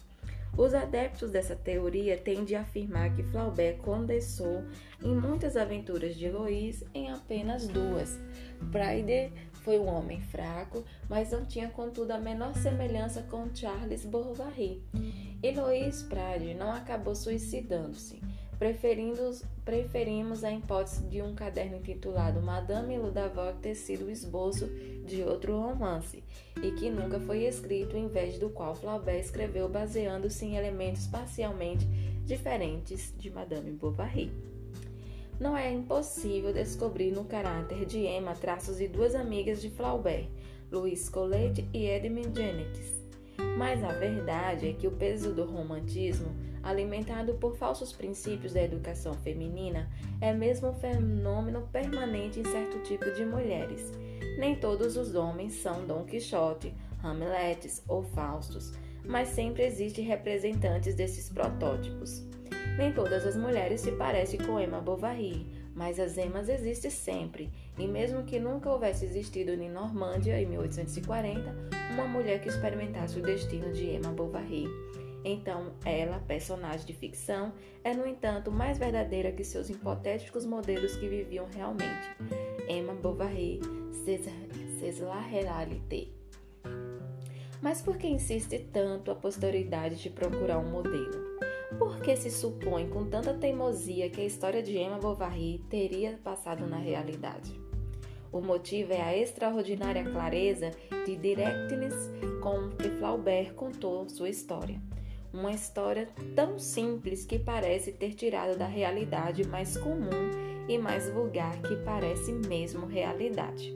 Os 0.58 0.74
adeptos 0.74 1.30
dessa 1.30 1.56
teoria 1.56 2.18
tendem 2.18 2.58
a 2.58 2.62
afirmar 2.62 3.16
que 3.16 3.22
Flaubert 3.22 3.78
condensou 3.78 4.64
em 5.00 5.16
muitas 5.16 5.56
aventuras 5.56 6.16
de 6.16 6.32
Louise 6.32 6.84
em 6.92 7.12
apenas 7.12 7.68
duas. 7.68 8.20
Braide 8.60 9.32
foi 9.64 9.78
um 9.78 9.86
homem 9.86 10.20
fraco, 10.20 10.84
mas 11.08 11.30
não 11.30 11.46
tinha 11.46 11.70
contudo 11.70 12.10
a 12.10 12.18
menor 12.18 12.56
semelhança 12.56 13.22
com 13.22 13.54
Charles 13.54 14.04
Bovary. 14.04 14.82
E 15.44 15.52
Louise 15.52 16.04
Prade 16.06 16.56
não 16.56 16.72
acabou 16.72 17.14
suicidando-se 17.14 18.20
preferimos 18.60 20.44
a 20.44 20.52
hipótese 20.52 21.04
de 21.08 21.22
um 21.22 21.34
caderno 21.34 21.78
intitulado 21.78 22.42
Madame 22.42 22.98
Ludavoc 22.98 23.60
ter 23.62 23.76
sido 23.76 24.06
o 24.06 24.10
esboço 24.12 24.68
de 25.06 25.24
outro 25.24 25.60
romance, 25.60 26.24
e 26.62 26.72
que 26.72 26.90
nunca 26.90 27.20
foi 27.20 27.46
escrito, 27.46 27.98
em 27.98 28.08
vez 28.08 28.38
do 28.38 28.50
qual 28.50 28.76
Flaubert 28.76 29.20
escreveu 29.20 29.68
baseando-se 29.68 30.46
em 30.46 30.56
elementos 30.56 31.08
parcialmente 31.08 31.86
diferentes 32.26 33.14
de 33.18 33.30
Madame 33.30 33.72
Bovary. 33.72 34.32
Não 35.40 35.58
é 35.58 35.72
impossível 35.72 36.54
descobrir 36.54 37.12
no 37.12 37.26
caráter 37.26 37.86
de 37.86 38.00
Emma 38.06 38.34
traços 38.34 38.78
de 38.78 38.88
duas 38.88 39.16
amigas 39.16 39.62
de 39.62 39.70
Flaubert, 39.70 40.28
Louise 40.72 41.10
Colette 41.10 41.68
e 41.74 41.86
Edmund 41.86 42.32
Jennings. 42.34 43.04
Mas 43.58 43.84
a 43.84 43.92
verdade 43.92 44.70
é 44.70 44.74
que 44.74 44.88
o 44.88 44.92
peso 44.92 45.34
do 45.34 45.44
romantismo 45.44 46.34
alimentado 46.64 47.34
por 47.36 47.58
falsos 47.58 47.92
princípios 47.92 48.54
da 48.54 48.64
educação 48.64 49.14
feminina, 49.16 49.90
é 50.22 50.34
mesmo 50.34 50.70
um 50.70 50.74
fenômeno 50.74 51.68
permanente 51.72 52.40
em 52.40 52.46
certo 52.46 52.80
tipo 52.84 53.12
de 53.12 53.26
mulheres. 53.26 53.92
Nem 54.40 54.56
todos 54.56 54.96
os 54.96 55.14
homens 55.14 55.54
são 55.56 55.86
Dom 55.86 56.06
Quixote, 56.06 56.74
Hamlets 57.04 57.84
ou 57.88 58.02
Faustos, 58.02 58.74
mas 59.06 59.28
sempre 59.28 59.66
existem 59.66 60.06
representantes 60.06 60.96
desses 60.96 61.30
protótipos. 61.30 62.24
Nem 62.78 62.94
todas 62.94 63.28
as 63.28 63.36
mulheres 63.36 63.82
se 63.82 63.92
parecem 63.92 64.40
com 64.40 64.60
Emma 64.60 64.80
Bovary, 64.80 65.46
mas 65.76 66.00
as 66.00 66.18
Emmas 66.18 66.50
existem 66.50 66.90
sempre, 66.90 67.52
e 67.78 67.88
mesmo 67.88 68.24
que 68.24 68.40
nunca 68.40 68.70
houvesse 68.70 69.06
existido 69.06 69.52
em 69.52 69.70
Normândia, 69.70 70.40
em 70.40 70.46
1840, 70.46 71.54
uma 71.92 72.08
mulher 72.08 72.40
que 72.40 72.48
experimentasse 72.48 73.20
o 73.20 73.22
destino 73.22 73.72
de 73.74 73.96
Emma 73.96 74.12
Bovary 74.12 74.68
então, 75.26 75.74
ela, 75.86 76.20
personagem 76.20 76.86
de 76.86 76.94
ficção, 76.94 77.54
é, 77.84 77.94
no 77.94 78.06
entanto, 78.06 78.52
mais 78.52 78.78
verdadeira 78.78 79.32
que 79.32 79.44
seus 79.44 79.70
hipotéticos 79.70 80.46
modelos 80.46 80.96
que 80.98 81.08
viviam 81.08 81.48
realmente. 81.54 82.10
Emma 82.68 82.94
Bovary, 82.94 83.62
c'est 83.92 85.00
la 85.02 85.22
réalité. 85.22 86.10
Mas 87.62 87.82
por 87.82 87.98
que 87.98 88.08
insiste 88.08 88.60
tanto 88.74 89.10
a 89.10 89.16
posterioridade 89.16 89.96
de 89.96 90.10
procurar 90.10 90.60
um 90.60 90.70
modelo? 90.70 91.40
Por 91.80 92.02
que 92.02 92.16
se 92.18 92.30
supõe 92.30 92.90
com 92.90 93.06
tanta 93.06 93.34
teimosia 93.34 94.10
que 94.10 94.20
a 94.20 94.26
história 94.26 94.62
de 94.62 94.78
Emma 94.78 94.98
Bovary 94.98 95.64
teria 95.70 96.20
passado 96.22 96.68
na 96.68 96.78
realidade? 96.78 97.58
O 98.34 98.42
motivo 98.42 98.92
é 98.92 99.02
a 99.02 99.18
extraordinária 99.18 100.04
clareza 100.04 100.72
de 101.06 101.16
directness 101.16 102.12
com 102.42 102.70
que 102.72 102.90
Flaubert 102.90 103.54
contou 103.54 104.10
sua 104.10 104.28
história. 104.28 104.82
Uma 105.34 105.52
história 105.52 106.08
tão 106.36 106.60
simples 106.60 107.26
que 107.26 107.40
parece 107.40 107.92
ter 107.92 108.14
tirado 108.14 108.56
da 108.56 108.68
realidade 108.68 109.48
mais 109.48 109.76
comum 109.76 110.30
e 110.70 110.78
mais 110.78 111.10
vulgar 111.10 111.60
que 111.64 111.76
parece 111.78 112.32
mesmo 112.32 112.86
realidade. 112.86 113.74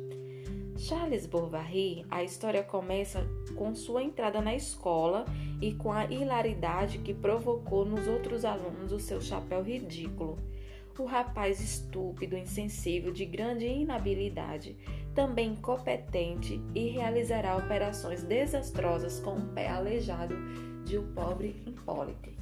Charles 0.77 1.25
Bovary, 1.25 2.05
a 2.11 2.23
história 2.23 2.61
começa 2.61 3.27
com 3.55 3.73
sua 3.73 4.03
entrada 4.03 4.39
na 4.39 4.53
escola 4.53 5.25
e 5.59 5.73
com 5.73 5.91
a 5.91 6.05
hilaridade 6.05 6.99
que 6.99 7.15
provocou 7.15 7.83
nos 7.83 8.07
outros 8.07 8.45
alunos 8.45 8.91
o 8.91 8.99
seu 8.99 9.19
chapéu 9.19 9.63
ridículo. 9.63 10.37
O 10.99 11.05
rapaz 11.05 11.59
estúpido, 11.59 12.37
insensível, 12.37 13.11
de 13.11 13.25
grande 13.25 13.65
inabilidade, 13.65 14.77
também 15.15 15.53
incompetente 15.53 16.61
e 16.75 16.89
realizará 16.89 17.57
operações 17.57 18.21
desastrosas 18.21 19.19
com 19.19 19.31
um 19.31 19.53
pé 19.53 19.67
aleijado 19.67 20.35
de 20.87 20.97
O 20.97 21.03
Pobre 21.03 21.61
Hipólite. 21.65 22.33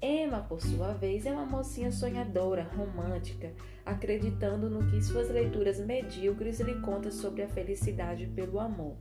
Emma, 0.00 0.38
por 0.42 0.62
sua 0.62 0.92
vez, 0.92 1.26
é 1.26 1.32
uma 1.32 1.44
mocinha 1.44 1.90
sonhadora, 1.90 2.62
romântica, 2.62 3.52
acreditando 3.84 4.70
no 4.70 4.88
que 4.88 5.02
suas 5.02 5.28
leituras 5.28 5.80
medíocres 5.80 6.60
lhe 6.60 6.76
contam 6.80 7.10
sobre 7.10 7.42
a 7.42 7.48
felicidade 7.48 8.28
pelo 8.28 8.60
amor. 8.60 8.96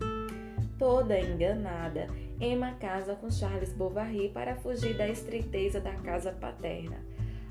Toda 0.79 1.19
enganada, 1.19 2.07
Emma 2.41 2.71
casa 2.73 3.15
com 3.15 3.29
Charles 3.29 3.71
Bovary 3.73 4.29
para 4.29 4.55
fugir 4.55 4.97
da 4.97 5.07
estreiteza 5.07 5.79
da 5.79 5.93
casa 5.93 6.31
paterna. 6.31 6.97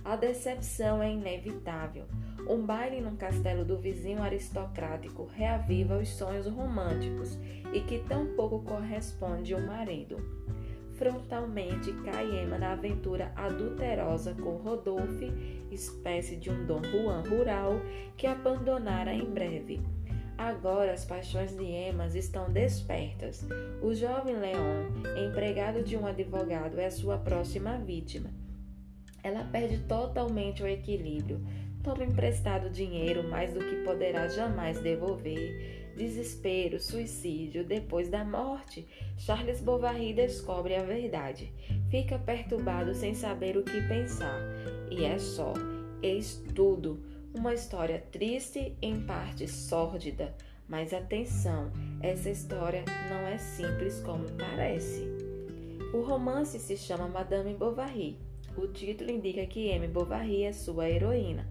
A 0.04 0.16
decepção 0.16 1.00
é 1.00 1.12
inevitável. 1.12 2.07
Um 2.49 2.66
baile 2.66 3.00
num 3.00 3.16
castelo 3.16 3.64
do 3.64 3.78
vizinho 3.78 4.23
aristocrático 4.23 5.28
reaviva 5.37 5.99
os 5.99 6.09
sonhos 6.09 6.49
românticos 6.49 7.38
e 7.73 7.80
que 7.80 8.00
tão 8.09 8.35
pouco 8.35 8.61
corresponde 8.62 9.54
ao 9.54 9.61
marido 9.61 10.16
frontalmente 10.98 11.92
cai 12.04 12.42
Emma 12.42 12.58
na 12.58 12.72
aventura 12.72 13.32
adulterosa 13.36 14.34
com 14.34 14.56
Rodolphe, 14.56 15.32
espécie 15.70 16.36
de 16.36 16.50
um 16.50 16.66
Dom 16.66 16.82
Juan 16.82 17.22
rural 17.22 17.80
que 18.16 18.26
abandonara 18.26 19.14
em 19.14 19.24
breve. 19.24 19.80
Agora 20.36 20.92
as 20.92 21.04
paixões 21.04 21.56
de 21.56 21.64
Emma 21.64 22.06
estão 22.08 22.50
despertas. 22.50 23.46
O 23.80 23.94
jovem 23.94 24.36
Leon, 24.36 24.86
empregado 25.28 25.82
de 25.82 25.96
um 25.96 26.06
advogado, 26.06 26.78
é 26.78 26.90
sua 26.90 27.16
próxima 27.16 27.78
vítima. 27.78 28.30
Ela 29.22 29.44
perde 29.44 29.78
totalmente 29.78 30.62
o 30.62 30.66
equilíbrio, 30.66 31.40
toma 31.82 32.04
emprestado 32.04 32.70
dinheiro 32.70 33.28
mais 33.28 33.52
do 33.52 33.60
que 33.60 33.82
poderá 33.84 34.28
jamais 34.28 34.80
devolver 34.80 35.77
desespero, 35.98 36.80
suicídio, 36.80 37.64
depois 37.64 38.08
da 38.08 38.24
morte, 38.24 38.86
Charles 39.18 39.60
Bovary 39.60 40.14
descobre 40.14 40.76
a 40.76 40.82
verdade. 40.82 41.52
Fica 41.90 42.18
perturbado 42.18 42.94
sem 42.94 43.14
saber 43.14 43.56
o 43.56 43.64
que 43.64 43.82
pensar. 43.88 44.40
E 44.90 45.04
é 45.04 45.18
só, 45.18 45.52
eis 46.00 46.42
tudo. 46.54 47.02
Uma 47.34 47.52
história 47.52 48.02
triste, 48.12 48.76
em 48.80 49.00
parte 49.00 49.48
sórdida. 49.48 50.34
Mas 50.68 50.94
atenção, 50.94 51.70
essa 52.00 52.30
história 52.30 52.84
não 53.10 53.26
é 53.26 53.36
simples 53.36 54.00
como 54.00 54.30
parece. 54.32 55.04
O 55.92 56.00
romance 56.02 56.58
se 56.58 56.76
chama 56.76 57.08
Madame 57.08 57.54
Bovary. 57.54 58.18
O 58.56 58.68
título 58.68 59.10
indica 59.10 59.44
que 59.46 59.68
M. 59.68 59.88
Bovary 59.88 60.44
é 60.44 60.52
sua 60.52 60.88
heroína. 60.88 61.48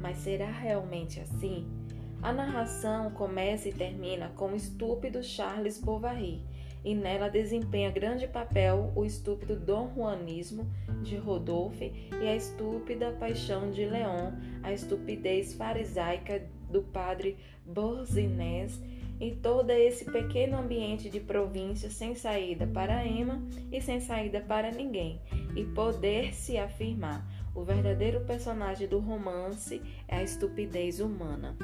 Mas 0.00 0.18
será 0.18 0.50
realmente 0.50 1.20
assim? 1.20 1.79
A 2.22 2.34
narração 2.34 3.10
começa 3.12 3.70
e 3.70 3.72
termina 3.72 4.28
com 4.36 4.52
o 4.52 4.56
estúpido 4.56 5.22
Charles 5.22 5.80
Bovary, 5.80 6.44
e 6.84 6.94
nela 6.94 7.30
desempenha 7.30 7.90
grande 7.90 8.28
papel 8.28 8.92
o 8.94 9.06
estúpido 9.06 9.56
Dom 9.56 9.90
Juanismo 9.94 10.70
de 11.02 11.16
Rodolphe 11.16 12.10
e 12.20 12.28
a 12.28 12.36
estúpida 12.36 13.12
paixão 13.12 13.70
de 13.70 13.86
Leon, 13.86 14.32
a 14.62 14.70
estupidez 14.70 15.54
farisaica 15.54 16.46
do 16.70 16.82
padre 16.82 17.38
Borzinés 17.64 18.78
e 19.18 19.30
todo 19.30 19.70
esse 19.70 20.04
pequeno 20.04 20.58
ambiente 20.58 21.08
de 21.08 21.20
província 21.20 21.90
sem 21.90 22.14
saída 22.14 22.66
para 22.66 23.06
Emma 23.06 23.42
e 23.72 23.80
sem 23.80 23.98
saída 23.98 24.42
para 24.42 24.70
ninguém, 24.70 25.22
e 25.56 25.64
poder 25.64 26.34
se 26.34 26.58
afirmar. 26.58 27.26
O 27.54 27.64
verdadeiro 27.64 28.20
personagem 28.26 28.86
do 28.86 28.98
romance 28.98 29.82
é 30.06 30.18
a 30.18 30.22
estupidez 30.22 31.00
humana. 31.00 31.56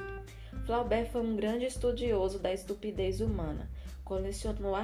Flaubert 0.66 1.06
foi 1.12 1.20
um 1.20 1.36
grande 1.36 1.64
estudioso 1.64 2.40
da 2.40 2.52
estupidez 2.52 3.20
humana. 3.20 3.70
Colecionou 4.04 4.74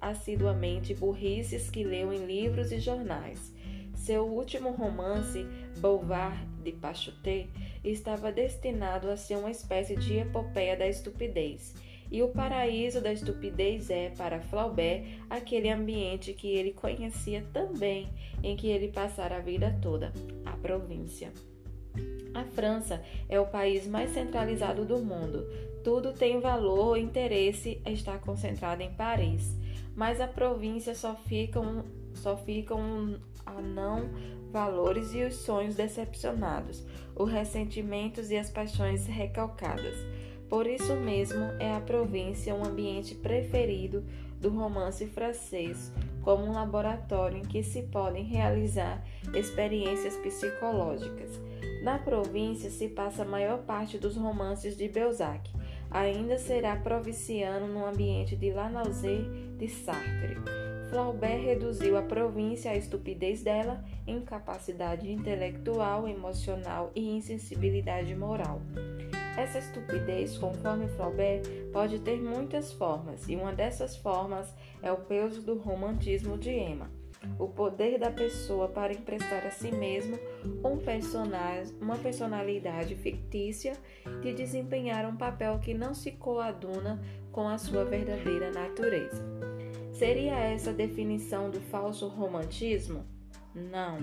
assiduamente 0.00 0.94
burrices 0.94 1.68
que 1.68 1.82
leu 1.82 2.12
em 2.12 2.24
livros 2.24 2.70
e 2.70 2.78
jornais. 2.78 3.52
Seu 3.96 4.24
último 4.24 4.70
romance, 4.70 5.44
Boulevard 5.78 6.38
de 6.62 6.70
Pachoté, 6.70 7.48
estava 7.82 8.30
destinado 8.30 9.10
a 9.10 9.16
ser 9.16 9.36
uma 9.36 9.50
espécie 9.50 9.96
de 9.96 10.18
epopeia 10.18 10.76
da 10.76 10.86
estupidez. 10.86 11.74
E 12.12 12.22
o 12.22 12.28
paraíso 12.28 13.00
da 13.00 13.12
estupidez 13.12 13.90
é, 13.90 14.10
para 14.10 14.40
Flaubert, 14.40 15.04
aquele 15.28 15.68
ambiente 15.68 16.32
que 16.32 16.48
ele 16.48 16.72
conhecia 16.72 17.44
também, 17.52 18.08
em 18.40 18.54
que 18.54 18.68
ele 18.68 18.88
passara 18.88 19.38
a 19.38 19.40
vida 19.40 19.76
toda 19.82 20.12
a 20.44 20.52
província. 20.52 21.32
A 22.34 22.44
França 22.44 23.00
é 23.28 23.38
o 23.38 23.46
país 23.46 23.86
mais 23.86 24.12
centralizado 24.12 24.84
do 24.84 24.98
mundo. 24.98 25.46
Tudo 25.84 26.12
tem 26.12 26.40
valor 26.40 26.88
ou 26.88 26.96
interesse 26.96 27.80
está 27.86 28.18
concentrado 28.18 28.82
em 28.82 28.90
Paris, 28.90 29.56
mas 29.94 30.20
a 30.20 30.26
província 30.26 30.94
só 30.94 31.14
ficam 31.14 31.84
só 32.14 32.36
ficam 32.36 33.18
a 33.44 33.60
não 33.60 34.08
valores 34.50 35.12
e 35.14 35.24
os 35.24 35.34
sonhos 35.34 35.74
decepcionados, 35.74 36.84
os 37.14 37.30
ressentimentos 37.30 38.30
e 38.30 38.36
as 38.36 38.50
paixões 38.50 39.06
recalcadas. 39.06 39.94
Por 40.48 40.66
isso 40.66 40.94
mesmo 40.94 41.42
é 41.58 41.72
a 41.72 41.80
província 41.80 42.54
um 42.54 42.64
ambiente 42.64 43.14
preferido 43.14 44.04
do 44.40 44.50
romance 44.50 45.06
francês, 45.06 45.92
como 46.22 46.44
um 46.44 46.52
laboratório 46.52 47.38
em 47.38 47.42
que 47.42 47.62
se 47.62 47.82
podem 47.82 48.24
realizar 48.24 49.04
experiências 49.34 50.16
psicológicas. 50.16 51.40
Na 51.84 51.98
província 51.98 52.70
se 52.70 52.88
passa 52.88 53.24
a 53.24 53.26
maior 53.26 53.58
parte 53.58 53.98
dos 53.98 54.16
romances 54.16 54.74
de 54.74 54.88
Belzac. 54.88 55.50
Ainda 55.90 56.38
será 56.38 56.74
provinciano 56.76 57.68
no 57.68 57.84
ambiente 57.84 58.34
de 58.34 58.50
La 58.54 58.70
Nausée 58.70 59.28
de 59.58 59.68
Sartre. 59.68 60.38
Flaubert 60.88 61.44
reduziu 61.44 61.98
a 61.98 62.02
província 62.02 62.70
à 62.70 62.74
estupidez 62.74 63.42
dela, 63.42 63.84
incapacidade 64.06 65.12
intelectual, 65.12 66.08
emocional 66.08 66.90
e 66.94 67.16
insensibilidade 67.18 68.14
moral. 68.14 68.62
Essa 69.36 69.58
estupidez, 69.58 70.38
conforme 70.38 70.88
Flaubert, 70.88 71.42
pode 71.70 71.98
ter 71.98 72.18
muitas 72.18 72.72
formas, 72.72 73.28
e 73.28 73.36
uma 73.36 73.52
dessas 73.52 73.94
formas 73.94 74.50
é 74.80 74.90
o 74.90 75.02
peso 75.02 75.42
do 75.42 75.58
romantismo 75.58 76.38
de 76.38 76.50
Emma 76.50 77.03
o 77.38 77.48
poder 77.48 77.98
da 77.98 78.10
pessoa 78.10 78.68
para 78.68 78.92
emprestar 78.92 79.46
a 79.46 79.50
si 79.50 79.70
mesmo 79.72 80.18
um 80.64 80.76
personagem, 80.78 81.74
uma 81.80 81.96
personalidade 81.96 82.94
fictícia 82.94 83.74
de 84.22 84.32
desempenhar 84.32 85.06
um 85.06 85.16
papel 85.16 85.58
que 85.58 85.74
não 85.74 85.94
se 85.94 86.12
coaduna 86.12 87.00
com 87.32 87.48
a 87.48 87.58
sua 87.58 87.84
verdadeira 87.84 88.50
natureza. 88.50 89.24
Seria 89.92 90.34
essa 90.34 90.70
a 90.70 90.72
definição 90.72 91.50
do 91.50 91.60
falso 91.60 92.08
romantismo? 92.08 93.04
Não. 93.54 93.98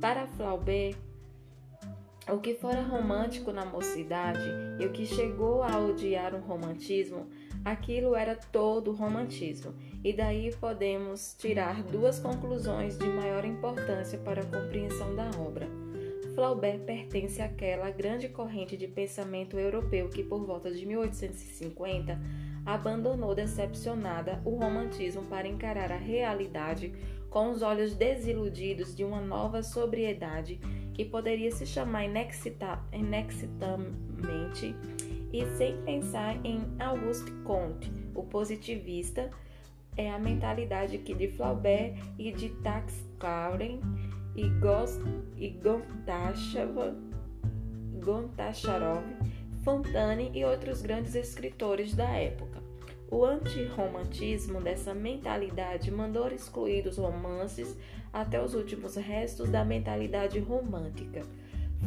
Para 0.00 0.26
Flaubert, 0.28 0.96
o 2.28 2.38
que 2.38 2.54
fora 2.54 2.80
romântico 2.80 3.50
na 3.52 3.64
mocidade 3.64 4.48
e 4.78 4.86
o 4.86 4.92
que 4.92 5.04
chegou 5.04 5.62
a 5.62 5.76
odiar 5.78 6.34
o 6.34 6.40
romantismo, 6.40 7.28
aquilo 7.64 8.14
era 8.14 8.36
todo 8.36 8.92
romantismo 8.92 9.74
e 10.04 10.12
daí 10.12 10.52
podemos 10.56 11.34
tirar 11.38 11.82
duas 11.82 12.18
conclusões 12.18 12.98
de 12.98 13.06
maior 13.06 13.44
importância 13.44 14.18
para 14.18 14.42
a 14.42 14.46
compreensão 14.46 15.14
da 15.14 15.30
obra. 15.38 15.68
Flaubert 16.34 16.80
pertence 16.80 17.40
àquela 17.42 17.90
grande 17.90 18.28
corrente 18.28 18.76
de 18.76 18.88
pensamento 18.88 19.58
europeu 19.58 20.08
que, 20.08 20.22
por 20.22 20.44
volta 20.44 20.70
de 20.70 20.86
1850, 20.86 22.18
abandonou 22.64 23.34
decepcionada 23.34 24.40
o 24.44 24.56
romantismo 24.56 25.22
para 25.24 25.46
encarar 25.46 25.92
a 25.92 25.96
realidade 25.96 26.94
com 27.28 27.50
os 27.50 27.60
olhos 27.62 27.94
desiludidos 27.94 28.94
de 28.94 29.04
uma 29.04 29.20
nova 29.20 29.62
sobriedade 29.62 30.58
que 30.92 31.04
poderia 31.04 31.50
se 31.50 31.66
chamar 31.66 32.04
inexitamente 32.04 34.74
e 35.32 35.46
sem 35.56 35.76
pensar 35.82 36.38
em 36.44 36.60
Auguste 36.78 37.32
Comte, 37.44 37.90
o 38.14 38.22
positivista, 38.22 39.30
é 39.96 40.10
a 40.10 40.18
mentalidade 40.18 40.98
que 40.98 41.14
de 41.14 41.28
Flaubert 41.28 41.94
e 42.18 42.32
de 42.32 42.48
Tax 42.62 43.04
Claren 43.18 43.80
e, 44.34 44.48
Gos, 44.48 44.98
e 45.36 45.50
Gontacharov, 48.00 49.04
Fontane 49.62 50.30
e 50.34 50.44
outros 50.44 50.82
grandes 50.82 51.14
escritores 51.14 51.94
da 51.94 52.08
época. 52.08 52.62
O 53.10 53.24
antirromantismo 53.24 54.60
dessa 54.60 54.94
mentalidade 54.94 55.90
mandou 55.90 56.28
excluir 56.28 56.82
dos 56.82 56.96
romances 56.96 57.76
até 58.10 58.42
os 58.42 58.54
últimos 58.54 58.96
restos 58.96 59.50
da 59.50 59.64
mentalidade 59.64 60.38
romântica. 60.38 61.22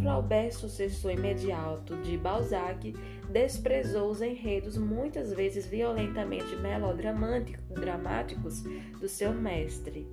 Flaubert, 0.02 0.54
sucessor 0.54 1.12
imediato 1.12 1.96
de 1.98 2.18
Balzac, 2.18 2.94
desprezou 3.30 4.10
os 4.10 4.22
enredos 4.22 4.78
muitas 4.78 5.34
vezes 5.34 5.66
violentamente 5.66 6.56
melodramáticos 6.56 8.62
do 9.00 9.08
seu 9.08 9.34
mestre. 9.34 10.08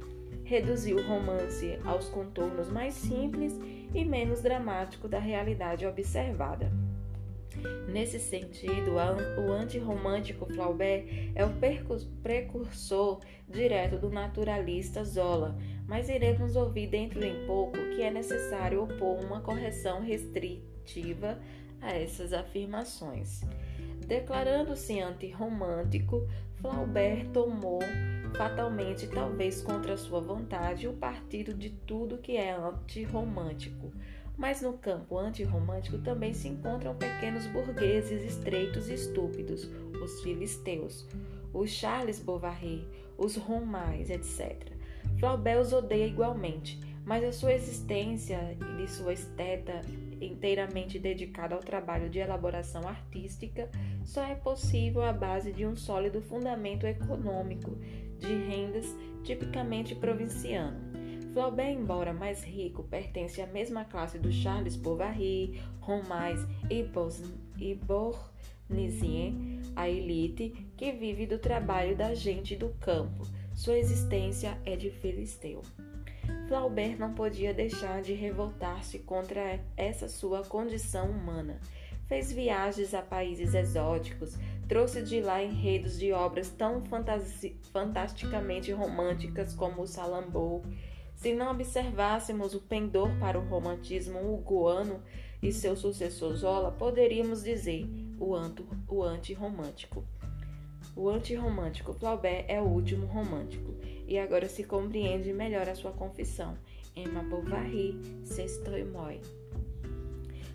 Reduziu 0.45 0.97
o 0.97 1.07
romance 1.07 1.79
aos 1.85 2.09
contornos 2.09 2.69
mais 2.69 2.95
simples 2.95 3.59
e 3.95 4.05
menos 4.05 4.43
dramáticos 4.43 5.11
da 5.11 5.19
realidade 5.19 5.87
observada. 5.87 6.71
Nesse 7.89 8.19
sentido, 8.19 8.93
o 9.47 9.53
antirromântico 9.53 10.47
Flaubert 10.47 11.05
é 11.35 11.45
o 11.45 11.51
precursor 12.23 13.21
direto 13.49 13.99
do 13.99 14.11
naturalista 14.11 15.05
Zola, 15.05 15.57
mas 15.93 16.09
iremos 16.09 16.57
ouvir 16.57 16.87
dentro 16.87 17.23
em 17.23 17.47
pouco 17.47 17.77
que 17.95 18.01
é 18.01 18.11
necessário 18.11 18.83
opor 18.83 19.23
uma 19.23 19.43
correção 19.43 20.01
restritiva 20.01 21.39
a 21.83 21.93
essas 21.93 22.33
afirmações. 22.33 23.43
Declarando-se 24.07 24.99
antirromântico, 25.01 26.27
Flaubert 26.55 27.29
tomou 27.31 27.81
fatalmente, 28.35 29.07
talvez 29.07 29.61
contra 29.61 29.99
sua 29.99 30.19
vontade, 30.19 30.89
o 30.89 30.95
partido 30.95 31.53
de 31.53 31.69
tudo 31.69 32.17
que 32.17 32.39
é 32.39 32.53
antirromântico. 32.53 33.93
Mas 34.35 34.63
no 34.63 34.73
campo 34.73 35.19
antirromântico 35.19 35.99
também 35.99 36.33
se 36.33 36.49
encontram 36.49 36.97
pequenos 36.97 37.47
burgueses 37.49 38.25
estreitos 38.25 38.89
e 38.89 38.95
estúpidos, 38.95 39.69
os 40.03 40.23
filisteus, 40.23 41.07
os 41.53 41.69
Charles 41.69 42.19
Bovary, 42.19 42.89
os 43.19 43.37
Romais, 43.37 44.09
etc. 44.09 44.72
Flaubert 45.19 45.61
os 45.61 45.73
odeia 45.73 46.07
igualmente, 46.07 46.81
mas 47.05 47.25
a 47.25 47.33
sua 47.33 47.53
existência 47.53 48.57
e 48.61 48.77
de 48.77 48.91
sua 48.91 49.13
esteta 49.13 49.81
inteiramente 50.21 50.99
dedicada 50.99 51.55
ao 51.55 51.61
trabalho 51.61 52.09
de 52.09 52.19
elaboração 52.19 52.87
artística 52.87 53.69
só 54.05 54.25
é 54.25 54.35
possível 54.35 55.03
à 55.03 55.13
base 55.13 55.53
de 55.53 55.67
um 55.67 55.75
sólido 55.75 56.21
fundamento 56.21 56.87
econômico 56.87 57.77
de 58.19 58.35
rendas 58.47 58.87
tipicamente 59.25 59.95
provinciano. 59.95 60.93
Flaubert, 61.33 61.73
embora 61.73 62.13
mais 62.13 62.45
rico, 62.45 62.83
pertence 62.85 63.41
à 63.41 63.47
mesma 63.47 63.85
classe 63.85 64.19
do 64.19 64.31
Charles 64.31 64.77
Bovary, 64.77 65.61
Romais 65.81 66.47
e 67.59 67.75
Bournisien, 67.75 69.63
a 69.75 69.89
elite 69.89 70.51
que 70.77 70.93
vive 70.93 71.27
do 71.27 71.39
trabalho 71.39 71.97
da 71.97 72.15
gente 72.15 72.55
do 72.55 72.69
campo. 72.81 73.27
Sua 73.55 73.77
existência 73.79 74.59
é 74.65 74.77
de 74.77 74.91
filisteu. 74.91 75.63
Flaubert 76.49 76.99
não 76.99 77.15
podia 77.15 77.55
deixar 77.55 78.03
de 78.03 78.13
revoltar-se 78.13 78.99
contra 79.01 79.61
essa 79.77 80.09
sua 80.09 80.43
condição 80.43 81.11
humana. 81.11 81.61
Fez 82.07 82.33
viagens 82.33 82.93
a 82.93 83.01
países 83.01 83.55
exóticos, 83.55 84.37
trouxe 84.69 85.03
de 85.03 85.21
lá 85.21 85.43
enredos 85.43 85.99
de 85.99 86.13
obras 86.13 86.51
tão 86.51 86.83
fantasticamente 87.73 88.73
românticas 88.73 89.55
como 89.55 89.83
o 89.83 89.87
Salambou. 89.87 90.63
Se 91.15 91.33
não 91.35 91.53
observássemos 91.53 92.55
o 92.55 92.61
pendor 92.61 93.09
para 93.19 93.39
o 93.39 93.49
romantismo 93.49 94.19
hugoano 94.35 95.01
e 95.43 95.53
seu 95.53 95.77
sucessor 95.77 96.35
Zola, 96.35 96.73
poderíamos 96.73 97.45
dizer 97.45 97.89
o, 98.19 99.05
antirromântico. 99.05 100.05
O 100.95 101.09
antirromântico 101.09 101.95
Flaubert 101.95 102.45
é 102.49 102.61
o 102.61 102.65
último 102.65 103.07
romântico, 103.07 103.75
e 104.07 104.19
agora 104.19 104.49
se 104.49 104.65
compreende 104.65 105.33
melhor 105.33 105.69
a 105.69 105.75
sua 105.75 105.93
confissão. 105.93 106.57
Emma 106.95 107.23
Bovary, 107.23 107.99
Sexto 108.25 108.71
Moi. 108.93 109.21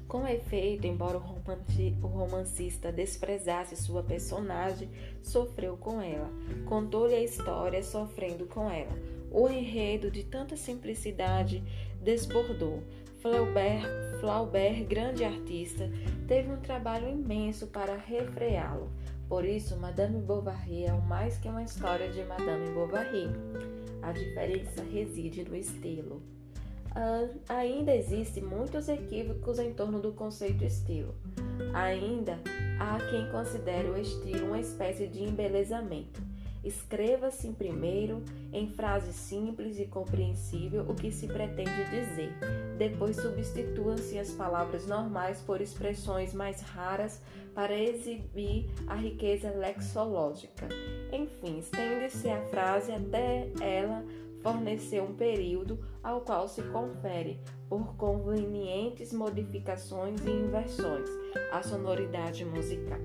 Com 0.08 0.26
efeito, 0.26 0.88
embora 0.88 1.18
o 1.18 2.08
romancista 2.08 2.92
desprezasse 2.92 3.76
sua 3.76 4.02
personagem, 4.04 4.90
sofreu 5.22 5.76
com 5.76 6.00
ela. 6.00 6.30
Contou-lhe 6.66 7.16
a 7.16 7.24
história 7.24 7.84
sofrendo 7.84 8.46
com 8.46 8.70
ela. 8.70 8.96
O 9.30 9.50
enredo, 9.50 10.10
de 10.10 10.24
tanta 10.24 10.56
simplicidade, 10.56 11.62
desbordou. 12.02 12.82
Flaubert, 13.20 13.84
Flaubert, 14.22 14.86
grande 14.86 15.26
artista, 15.26 15.92
teve 16.28 16.52
um 16.52 16.62
trabalho 16.62 17.10
imenso 17.10 17.68
para 17.68 17.98
refreá-lo. 17.98 18.90
Por 19.28 19.44
isso, 19.44 19.78
Madame 19.78 20.22
Bovary 20.22 20.86
é 20.86 20.92
mais 20.94 21.38
que 21.38 21.50
uma 21.50 21.64
história 21.64 22.10
de 22.10 22.24
Madame 22.24 22.70
Bovary. 22.72 23.28
A 24.02 24.12
diferença 24.12 24.84
reside 24.84 25.44
no 25.44 25.56
estilo. 25.56 26.22
Uh, 26.92 27.38
ainda 27.50 27.94
existem 27.94 28.42
muitos 28.42 28.88
equívocos 28.88 29.60
em 29.60 29.74
torno 29.74 30.00
do 30.00 30.14
conceito 30.14 30.64
estilo. 30.64 31.14
Ainda 31.74 32.40
há 32.80 32.98
quem 33.10 33.30
considere 33.30 33.90
o 33.90 33.98
estilo 33.98 34.48
uma 34.48 34.60
espécie 34.60 35.08
de 35.08 35.24
embelezamento. 35.24 36.27
Escreva-se 36.64 37.50
primeiro, 37.54 38.24
em 38.52 38.70
frase 38.70 39.14
simples 39.14 39.80
e 39.80 39.86
compreensível, 39.86 40.84
o 40.90 40.96
que 40.96 41.12
se 41.12 41.28
pretende 41.28 41.84
dizer. 41.90 42.34
Depois 42.78 43.16
substituam-se 43.16 44.18
as 44.18 44.32
palavras 44.32 44.88
normais 44.88 45.42
por 45.42 45.62
expressões 45.62 46.34
mais 46.34 46.62
raras 46.62 47.22
para 47.54 47.78
exibir 47.78 48.70
a 48.88 48.96
riqueza 48.96 49.50
lexológica. 49.52 50.68
Enfim, 51.12 51.60
estende-se 51.60 52.30
a 52.30 52.42
frase 52.48 52.92
até 52.92 53.50
ela 53.62 54.04
fornecer 54.42 55.02
um 55.02 55.14
período 55.14 55.80
ao 56.04 56.22
qual 56.22 56.48
se 56.48 56.62
confere, 56.64 57.40
por 57.68 57.96
convenientes 57.96 59.12
modificações 59.12 60.22
e 60.26 60.30
inversões, 60.30 61.10
a 61.52 61.62
sonoridade 61.62 62.46
musical. 62.46 63.00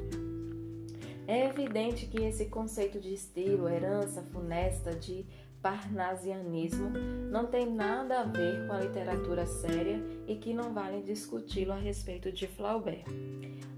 É 1.33 1.47
evidente 1.47 2.05
que 2.09 2.23
esse 2.23 2.45
conceito 2.45 3.01
de 3.01 3.15
estilo, 3.15 3.67
herança 3.67 4.21
funesta 4.21 4.95
de 4.95 5.25
parnasianismo, 5.63 6.91
não 7.31 7.47
tem 7.47 7.73
nada 7.73 8.21
a 8.21 8.25
ver 8.25 8.67
com 8.67 8.75
a 8.75 8.81
literatura 8.81 9.47
séria 9.47 9.99
e 10.27 10.37
que 10.37 10.53
não 10.53 10.75
vale 10.75 11.01
discuti-lo 11.01 11.73
a 11.73 11.77
respeito 11.77 12.31
de 12.31 12.47
Flaubert. 12.47 13.07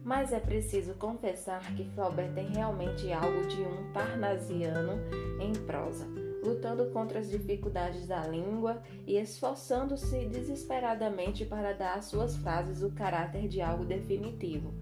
Mas 0.03 0.33
é 0.33 0.41
preciso 0.41 0.95
confessar 0.95 1.63
que 1.77 1.89
Flaubert 1.91 2.35
tem 2.35 2.49
realmente 2.49 3.13
algo 3.13 3.47
de 3.47 3.63
um 3.63 3.93
parnasiano 3.93 4.95
em 5.41 5.53
prosa 5.65 6.09
lutando 6.45 6.91
contra 6.91 7.21
as 7.21 7.31
dificuldades 7.31 8.07
da 8.07 8.27
língua 8.27 8.83
e 9.07 9.17
esforçando-se 9.17 10.27
desesperadamente 10.27 11.47
para 11.47 11.73
dar 11.73 11.95
às 11.95 12.07
suas 12.07 12.37
frases 12.37 12.83
o 12.83 12.91
caráter 12.91 13.49
de 13.49 13.63
algo 13.63 13.85
definitivo. 13.85 14.75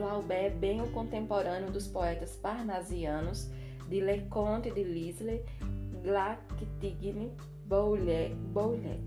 Flaubert 0.00 0.46
é 0.46 0.48
bem 0.48 0.80
o 0.80 0.90
contemporâneo 0.92 1.70
dos 1.70 1.86
poetas 1.86 2.34
parnasianos 2.34 3.50
de 3.86 4.00
Leconte 4.00 4.70
de 4.70 4.82
Lisle, 4.82 5.44
Glactigny, 6.02 7.30
Bouillet. 7.66 9.04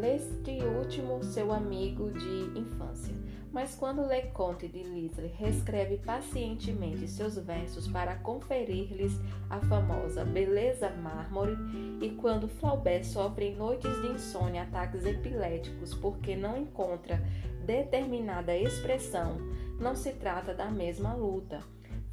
Neste 0.00 0.64
último, 0.78 1.24
seu 1.24 1.52
amigo 1.52 2.12
de 2.12 2.56
infância. 2.56 3.12
Mas 3.52 3.74
quando 3.74 4.06
Leconte 4.06 4.68
de 4.68 4.84
Lisle 4.84 5.26
reescreve 5.26 5.98
pacientemente 5.98 7.08
seus 7.08 7.36
versos 7.36 7.88
para 7.88 8.14
conferir-lhes 8.14 9.12
a 9.50 9.58
famosa 9.58 10.24
beleza 10.24 10.88
mármore, 10.88 11.56
e 12.00 12.10
quando 12.10 12.48
Flaubert 12.48 13.04
sofre 13.04 13.46
em 13.46 13.56
noites 13.56 13.90
de 14.00 14.12
insônia 14.12 14.62
ataques 14.62 15.04
epiléticos 15.04 15.92
porque 15.94 16.36
não 16.36 16.56
encontra 16.56 17.20
determinada 17.66 18.56
expressão, 18.56 19.36
não 19.82 19.96
se 19.96 20.12
trata 20.12 20.54
da 20.54 20.70
mesma 20.70 21.12
luta. 21.12 21.60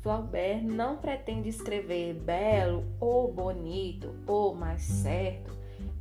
Flaubert 0.02 0.64
não 0.64 0.98
pretende 0.98 1.50
escrever 1.50 2.16
belo 2.16 2.84
ou 3.00 3.32
bonito 3.32 4.16
ou 4.26 4.56
mais 4.56 4.82
certo, 4.82 5.54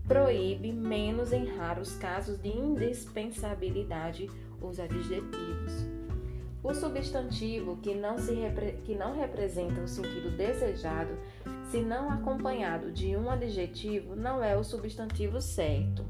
proíbe, 0.06 0.72
menos 0.72 1.32
em 1.32 1.44
raros 1.56 1.96
casos 1.96 2.40
de 2.40 2.48
indispensabilidade, 2.48 4.30
os 4.62 4.80
adjetivos. 4.80 5.86
O 6.62 6.74
substantivo 6.74 7.76
que 7.76 7.94
não, 7.94 8.18
se 8.18 8.34
que 8.84 8.94
não 8.94 9.14
representa 9.14 9.80
o 9.80 9.88
sentido 9.88 10.36
desejado, 10.36 11.16
se 11.70 11.80
não 11.80 12.10
acompanhado 12.10 12.90
de 12.90 13.16
um 13.16 13.30
adjetivo, 13.30 14.16
não 14.16 14.42
é 14.42 14.56
o 14.56 14.64
substantivo 14.64 15.40
certo. 15.40 16.04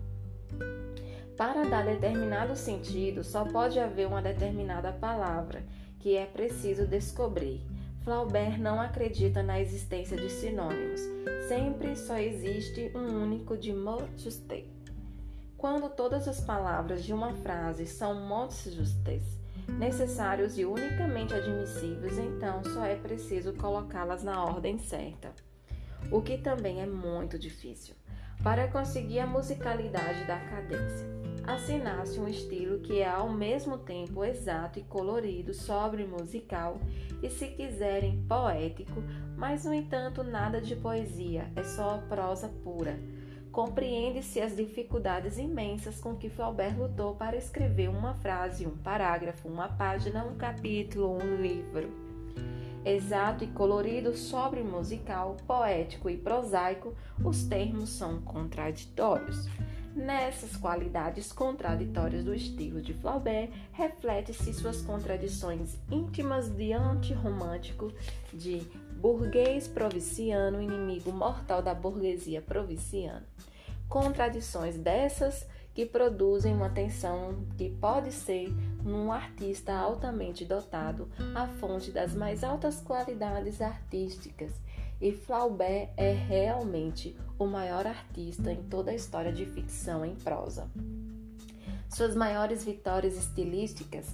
Para 1.38 1.62
dar 1.62 1.84
determinado 1.84 2.56
sentido, 2.56 3.22
só 3.22 3.44
pode 3.44 3.78
haver 3.78 4.08
uma 4.08 4.20
determinada 4.20 4.90
palavra, 4.90 5.64
que 6.00 6.16
é 6.16 6.26
preciso 6.26 6.84
descobrir. 6.84 7.64
Flaubert 8.02 8.60
não 8.60 8.80
acredita 8.80 9.40
na 9.40 9.60
existência 9.60 10.16
de 10.16 10.28
sinônimos. 10.28 11.00
Sempre 11.46 11.94
só 11.94 12.18
existe 12.18 12.90
um 12.92 13.22
único 13.22 13.56
de 13.56 13.72
mot 13.72 14.02
juste. 14.16 14.66
Quando 15.56 15.88
todas 15.88 16.26
as 16.26 16.40
palavras 16.40 17.04
de 17.04 17.12
uma 17.12 17.32
frase 17.34 17.86
são 17.86 18.26
mots 18.26 18.64
justes, 18.64 19.22
necessários 19.68 20.58
e 20.58 20.64
unicamente 20.64 21.34
admissíveis, 21.34 22.18
então 22.18 22.64
só 22.64 22.84
é 22.84 22.96
preciso 22.96 23.52
colocá-las 23.52 24.24
na 24.24 24.44
ordem 24.44 24.76
certa. 24.76 25.32
O 26.10 26.20
que 26.20 26.36
também 26.36 26.82
é 26.82 26.86
muito 26.86 27.38
difícil, 27.38 27.94
para 28.42 28.66
conseguir 28.66 29.20
a 29.20 29.26
musicalidade 29.26 30.24
da 30.24 30.40
cadência. 30.40 31.27
Assinasse 31.48 32.20
um 32.20 32.28
estilo 32.28 32.78
que 32.80 33.00
é 33.00 33.08
ao 33.08 33.32
mesmo 33.32 33.78
tempo 33.78 34.22
exato 34.22 34.78
e 34.78 34.82
colorido, 34.82 35.54
sobre 35.54 36.04
musical 36.04 36.78
e, 37.22 37.30
se 37.30 37.46
quiserem, 37.48 38.22
poético, 38.28 39.02
mas 39.34 39.64
no 39.64 39.72
entanto 39.72 40.22
nada 40.22 40.60
de 40.60 40.76
poesia, 40.76 41.50
é 41.56 41.62
só 41.62 41.98
prosa 42.06 42.48
pura 42.62 42.98
compreende-se 43.58 44.40
as 44.40 44.54
dificuldades 44.54 45.36
imensas 45.36 46.00
com 46.00 46.14
que 46.14 46.28
Flaubert 46.28 46.78
lutou 46.78 47.16
para 47.16 47.36
escrever 47.36 47.88
uma 47.88 48.14
frase, 48.14 48.64
um 48.64 48.76
parágrafo, 48.76 49.48
uma 49.48 49.68
página, 49.68 50.24
um 50.24 50.36
capítulo, 50.36 51.18
um 51.20 51.42
livro. 51.42 51.90
Exato 52.84 53.42
e 53.42 53.48
colorido, 53.48 54.16
sobre 54.16 54.62
musical, 54.62 55.36
poético 55.44 56.08
e 56.08 56.16
prosaico, 56.16 56.94
os 57.24 57.42
termos 57.44 57.90
são 57.90 58.20
contraditórios. 58.20 59.48
Nessas 59.98 60.56
qualidades 60.56 61.32
contraditórias 61.32 62.24
do 62.24 62.32
estilo 62.32 62.80
de 62.80 62.94
Flaubert, 62.94 63.50
reflete-se 63.72 64.54
suas 64.54 64.80
contradições 64.80 65.76
íntimas 65.90 66.48
de 66.48 66.72
antirromântico, 66.72 67.92
de 68.32 68.60
burguês 68.92 69.66
provinciano, 69.66 70.62
inimigo 70.62 71.10
mortal 71.10 71.60
da 71.60 71.74
burguesia 71.74 72.40
provinciana. 72.40 73.26
Contradições 73.88 74.78
dessas 74.78 75.44
que 75.74 75.84
produzem 75.84 76.54
uma 76.54 76.70
tensão 76.70 77.44
que 77.56 77.68
pode 77.68 78.12
ser, 78.12 78.54
num 78.84 79.10
artista 79.10 79.72
altamente 79.74 80.44
dotado, 80.44 81.08
a 81.34 81.48
fonte 81.48 81.90
das 81.90 82.14
mais 82.14 82.44
altas 82.44 82.80
qualidades 82.80 83.60
artísticas. 83.60 84.52
E 85.00 85.12
Flaubert 85.12 85.90
é 85.96 86.12
realmente 86.12 87.16
o 87.38 87.46
maior 87.46 87.86
artista 87.86 88.52
em 88.52 88.62
toda 88.64 88.90
a 88.90 88.94
história 88.94 89.32
de 89.32 89.46
ficção 89.46 90.04
em 90.04 90.16
prosa. 90.16 90.68
Suas 91.88 92.16
maiores 92.16 92.64
vitórias 92.64 93.16
estilísticas 93.16 94.06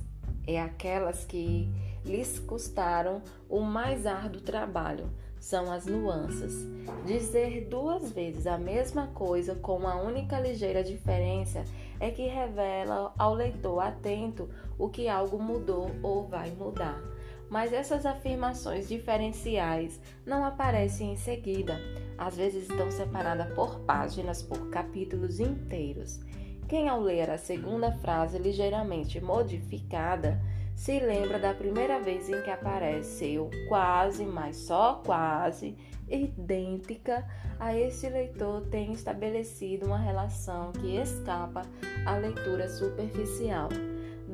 é 0.47 0.61
aquelas 0.61 1.25
que 1.25 1.69
lhes 2.05 2.39
custaram 2.39 3.23
o 3.49 3.61
mais 3.61 4.07
árduo 4.07 4.43
trabalho, 4.43 5.09
são 5.41 5.73
as 5.73 5.87
nuances. 5.87 6.67
Dizer 7.07 7.67
duas 7.69 8.13
vezes 8.13 8.47
a 8.47 8.59
mesma 8.59 9.07
coisa 9.09 9.55
com 9.55 9.79
uma 9.79 9.97
única 9.97 10.39
ligeira 10.39 10.85
diferença 10.85 11.65
é 11.99 12.11
que 12.11 12.27
revela 12.27 13.13
ao 13.19 13.35
leitor 13.35 13.81
atento 13.81 14.49
o 14.79 14.89
que 14.89 15.09
algo 15.09 15.39
mudou 15.39 15.91
ou 16.03 16.27
vai 16.27 16.51
mudar. 16.51 17.01
Mas 17.51 17.73
essas 17.73 18.05
afirmações 18.07 18.89
diferenciais 18.89 20.01
não 20.27 20.45
aparecem 20.45 21.13
em 21.13 21.17
seguida, 21.17 21.79
às 22.19 22.37
vezes 22.37 22.69
estão 22.69 22.91
separadas 22.91 23.53
por 23.55 23.81
páginas, 23.81 24.43
por 24.43 24.71
capítulos 24.71 25.41
inteiros. 25.41 26.21
Quem, 26.69 26.89
ao 26.89 27.01
ler 27.01 27.31
a 27.31 27.39
segunda 27.39 27.93
frase 27.93 28.39
ligeiramente 28.39 29.21
modificada, 29.21 30.41
se 30.75 30.99
lembra 30.99 31.39
da 31.39 31.55
primeira 31.55 32.01
vez 32.01 32.29
em 32.29 32.43
que 32.43 32.51
apareceu 32.51 33.51
quase, 33.69 34.25
mas 34.25 34.57
só 34.57 35.03
quase, 35.05 35.77
idêntica 36.09 37.25
a 37.59 37.79
esse 37.79 38.09
leitor 38.09 38.63
tem 38.63 38.93
estabelecido 38.93 39.87
uma 39.87 39.99
relação 39.99 40.73
que 40.73 40.97
escapa 40.97 41.63
à 42.05 42.17
leitura 42.17 42.69
superficial. 42.69 43.69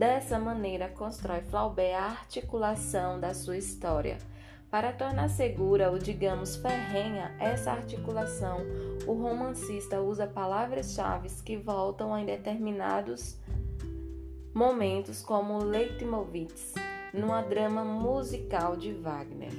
Dessa 0.00 0.38
maneira, 0.38 0.88
constrói 0.88 1.42
Flaubert 1.42 1.94
a 1.94 2.06
articulação 2.06 3.20
da 3.20 3.34
sua 3.34 3.58
história. 3.58 4.16
Para 4.70 4.94
tornar 4.94 5.28
segura 5.28 5.90
ou, 5.90 5.98
digamos, 5.98 6.56
ferrenha 6.56 7.36
essa 7.38 7.72
articulação, 7.72 8.60
o 9.06 9.12
romancista 9.12 10.00
usa 10.00 10.26
palavras-chave 10.26 11.28
que 11.44 11.58
voltam 11.58 12.14
a 12.14 12.24
determinados 12.24 13.36
momentos 14.54 15.20
como 15.20 15.62
Leitmotivs, 15.62 16.72
numa 17.12 17.42
drama 17.42 17.84
musical 17.84 18.78
de 18.78 18.94
Wagner. 18.94 19.52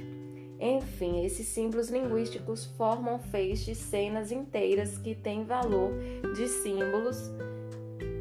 Enfim, 0.58 1.24
esses 1.24 1.46
símbolos 1.46 1.88
linguísticos 1.88 2.64
formam 2.76 3.20
feixes, 3.20 3.78
cenas 3.78 4.32
inteiras 4.32 4.98
que 4.98 5.14
têm 5.14 5.44
valor 5.44 5.92
de 6.34 6.48
símbolos 6.48 7.30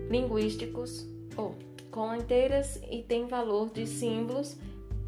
linguísticos, 0.07 1.07
ou 1.35 1.55
com 1.91 2.15
inteiras 2.15 2.81
e 2.89 3.03
têm 3.03 3.27
valor 3.27 3.69
de 3.69 3.85
símbolos, 3.85 4.57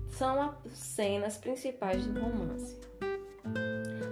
são 0.10 0.42
as 0.42 0.78
cenas 0.78 1.38
principais 1.38 2.06
do 2.06 2.20
romance. 2.20 2.78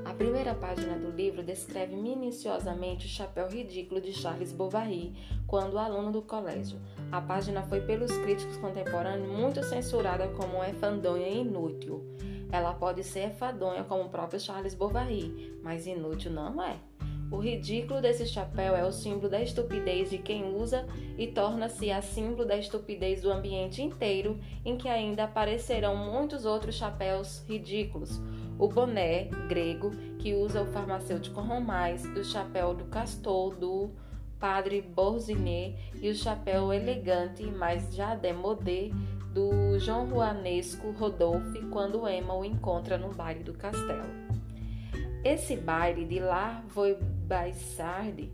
A 0.06 0.14
primeira 0.14 0.54
página 0.54 0.98
do 0.98 1.12
livro 1.12 1.44
descreve 1.44 1.96
minuciosamente 1.96 3.06
o 3.06 3.10
chapéu 3.10 3.48
ridículo 3.48 4.02
de 4.02 4.14
Charles 4.14 4.52
Bovary 4.52 5.14
quando 5.48 5.78
aluno 5.78 6.12
do 6.12 6.22
colégio. 6.22 6.80
A 7.12 7.22
página 7.22 7.62
foi 7.64 7.82
pelos 7.82 8.12
críticos 8.18 8.58
contemporâneos 8.58 9.30
muito 9.30 9.64
censurada 9.64 10.28
como 10.30 10.64
enfadonha 10.64 11.28
e 11.28 11.42
inútil. 11.42 12.04
Ela 12.52 12.74
pode 12.74 13.04
ser 13.04 13.28
enfadonha 13.28 13.84
como 13.84 14.04
o 14.04 14.10
próprio 14.10 14.40
Charles 14.40 14.74
Bovary, 14.74 15.58
mas 15.64 15.88
inútil 15.88 16.32
não 16.32 16.62
é. 16.62 16.78
O 17.32 17.38
ridículo 17.38 18.02
desse 18.02 18.26
chapéu 18.26 18.76
é 18.76 18.86
o 18.86 18.92
símbolo 18.92 19.30
da 19.30 19.42
estupidez 19.42 20.10
de 20.10 20.18
quem 20.18 20.54
usa 20.54 20.86
e 21.18 21.28
torna-se 21.28 21.90
a 21.90 22.02
símbolo 22.02 22.46
da 22.46 22.58
estupidez 22.58 23.22
do 23.22 23.32
ambiente 23.32 23.82
inteiro, 23.82 24.38
em 24.66 24.76
que 24.76 24.90
ainda 24.90 25.24
aparecerão 25.24 25.96
muitos 25.96 26.46
outros 26.46 26.76
chapéus 26.76 27.42
ridículos. 27.48 28.22
O 28.60 28.68
boné 28.68 29.30
grego, 29.48 29.92
que 30.20 30.34
usa 30.36 30.62
o 30.62 30.68
farmacêutico 30.68 31.40
Romais, 31.40 32.04
o 32.06 32.24
chapéu 32.24 32.74
do 32.74 32.84
castor 32.86 33.56
do 33.56 33.92
padre 34.38 34.82
Borzinet 34.82 35.78
e 36.02 36.10
o 36.10 36.16
chapéu 36.16 36.74
elegante, 36.74 37.44
mas 37.46 37.96
já 37.96 38.14
demodé, 38.14 38.90
do 39.34 39.80
João 39.80 40.10
Juanesco 40.10 40.92
Rodolphe 40.92 41.62
quando 41.72 42.06
Emma 42.10 42.34
o 42.34 42.44
encontra 42.44 42.98
no 42.98 43.14
baile 43.14 43.44
do 43.44 43.54
castelo. 43.54 44.04
Esse 45.24 45.56
baile 45.56 46.04
de 46.04 46.20
lá 46.20 46.64
foi 46.70 46.98
Baissarde, 47.32 48.30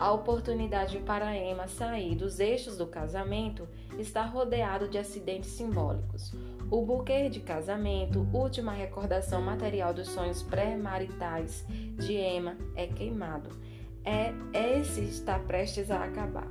a 0.00 0.10
oportunidade 0.10 0.98
para 0.98 1.36
Emma 1.36 1.68
sair 1.68 2.16
dos 2.16 2.40
eixos 2.40 2.76
do 2.76 2.84
casamento 2.84 3.68
está 3.96 4.24
rodeado 4.24 4.88
de 4.88 4.98
acidentes 4.98 5.50
simbólicos. 5.50 6.34
O 6.68 6.84
buquê 6.84 7.28
de 7.28 7.38
casamento, 7.38 8.26
última 8.32 8.72
recordação 8.72 9.40
material 9.40 9.94
dos 9.94 10.08
sonhos 10.08 10.42
pré-maritais 10.42 11.64
de 11.96 12.14
Emma, 12.14 12.56
é 12.74 12.88
queimado. 12.88 13.50
É 14.04 14.32
esse 14.52 15.02
está 15.02 15.38
prestes 15.38 15.88
a 15.88 16.02
acabar. 16.02 16.48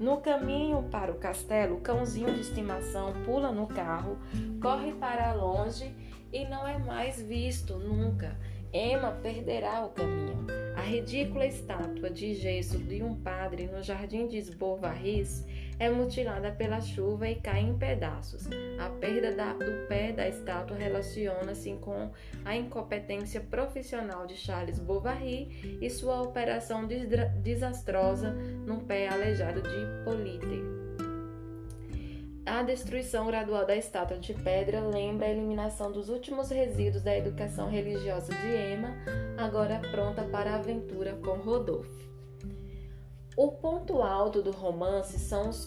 No 0.00 0.22
caminho 0.22 0.84
para 0.84 1.12
o 1.12 1.18
castelo, 1.18 1.76
o 1.76 1.80
cãozinho 1.82 2.32
de 2.32 2.40
estimação 2.40 3.12
pula 3.26 3.52
no 3.52 3.66
carro, 3.66 4.16
corre 4.58 4.94
para 4.94 5.34
longe 5.34 5.94
e 6.32 6.46
não 6.46 6.66
é 6.66 6.78
mais 6.78 7.20
visto 7.20 7.76
nunca. 7.76 8.38
Emma 8.72 9.10
perderá 9.22 9.84
o 9.84 9.90
caminho. 9.90 10.61
A 10.82 10.84
ridícula 10.84 11.46
estátua 11.46 12.10
de 12.10 12.34
gesso 12.34 12.76
de 12.76 13.04
um 13.04 13.14
padre 13.14 13.68
no 13.68 13.84
jardim 13.84 14.26
de 14.26 14.36
Esbovarris 14.36 15.46
é 15.78 15.88
mutilada 15.88 16.50
pela 16.50 16.80
chuva 16.80 17.28
e 17.28 17.36
cai 17.36 17.60
em 17.60 17.78
pedaços. 17.78 18.48
A 18.80 18.88
perda 18.88 19.32
da, 19.32 19.52
do 19.52 19.86
pé 19.86 20.10
da 20.10 20.28
estátua 20.28 20.76
relaciona-se 20.76 21.72
com 21.74 22.10
a 22.44 22.56
incompetência 22.56 23.40
profissional 23.40 24.26
de 24.26 24.34
Charles 24.34 24.80
Bovary 24.80 25.78
e 25.80 25.88
sua 25.88 26.20
operação 26.20 26.84
desastrosa 26.84 28.32
no 28.66 28.80
pé 28.80 29.06
aleijado 29.06 29.62
de 29.62 30.04
Polite. 30.04 30.81
A 32.44 32.62
destruição 32.62 33.26
gradual 33.26 33.64
da 33.64 33.76
estátua 33.76 34.18
de 34.18 34.34
pedra 34.34 34.80
lembra 34.80 35.26
a 35.26 35.30
eliminação 35.30 35.92
dos 35.92 36.08
últimos 36.08 36.50
resíduos 36.50 37.02
da 37.02 37.16
educação 37.16 37.68
religiosa 37.68 38.34
de 38.34 38.74
Emma, 38.74 38.96
agora 39.36 39.80
pronta 39.92 40.24
para 40.24 40.50
a 40.50 40.56
aventura 40.56 41.14
com 41.24 41.36
Rodolphe. 41.36 42.10
O 43.36 43.52
ponto 43.52 44.02
alto 44.02 44.42
do 44.42 44.50
romance 44.50 45.18
são 45.18 45.48
os 45.48 45.64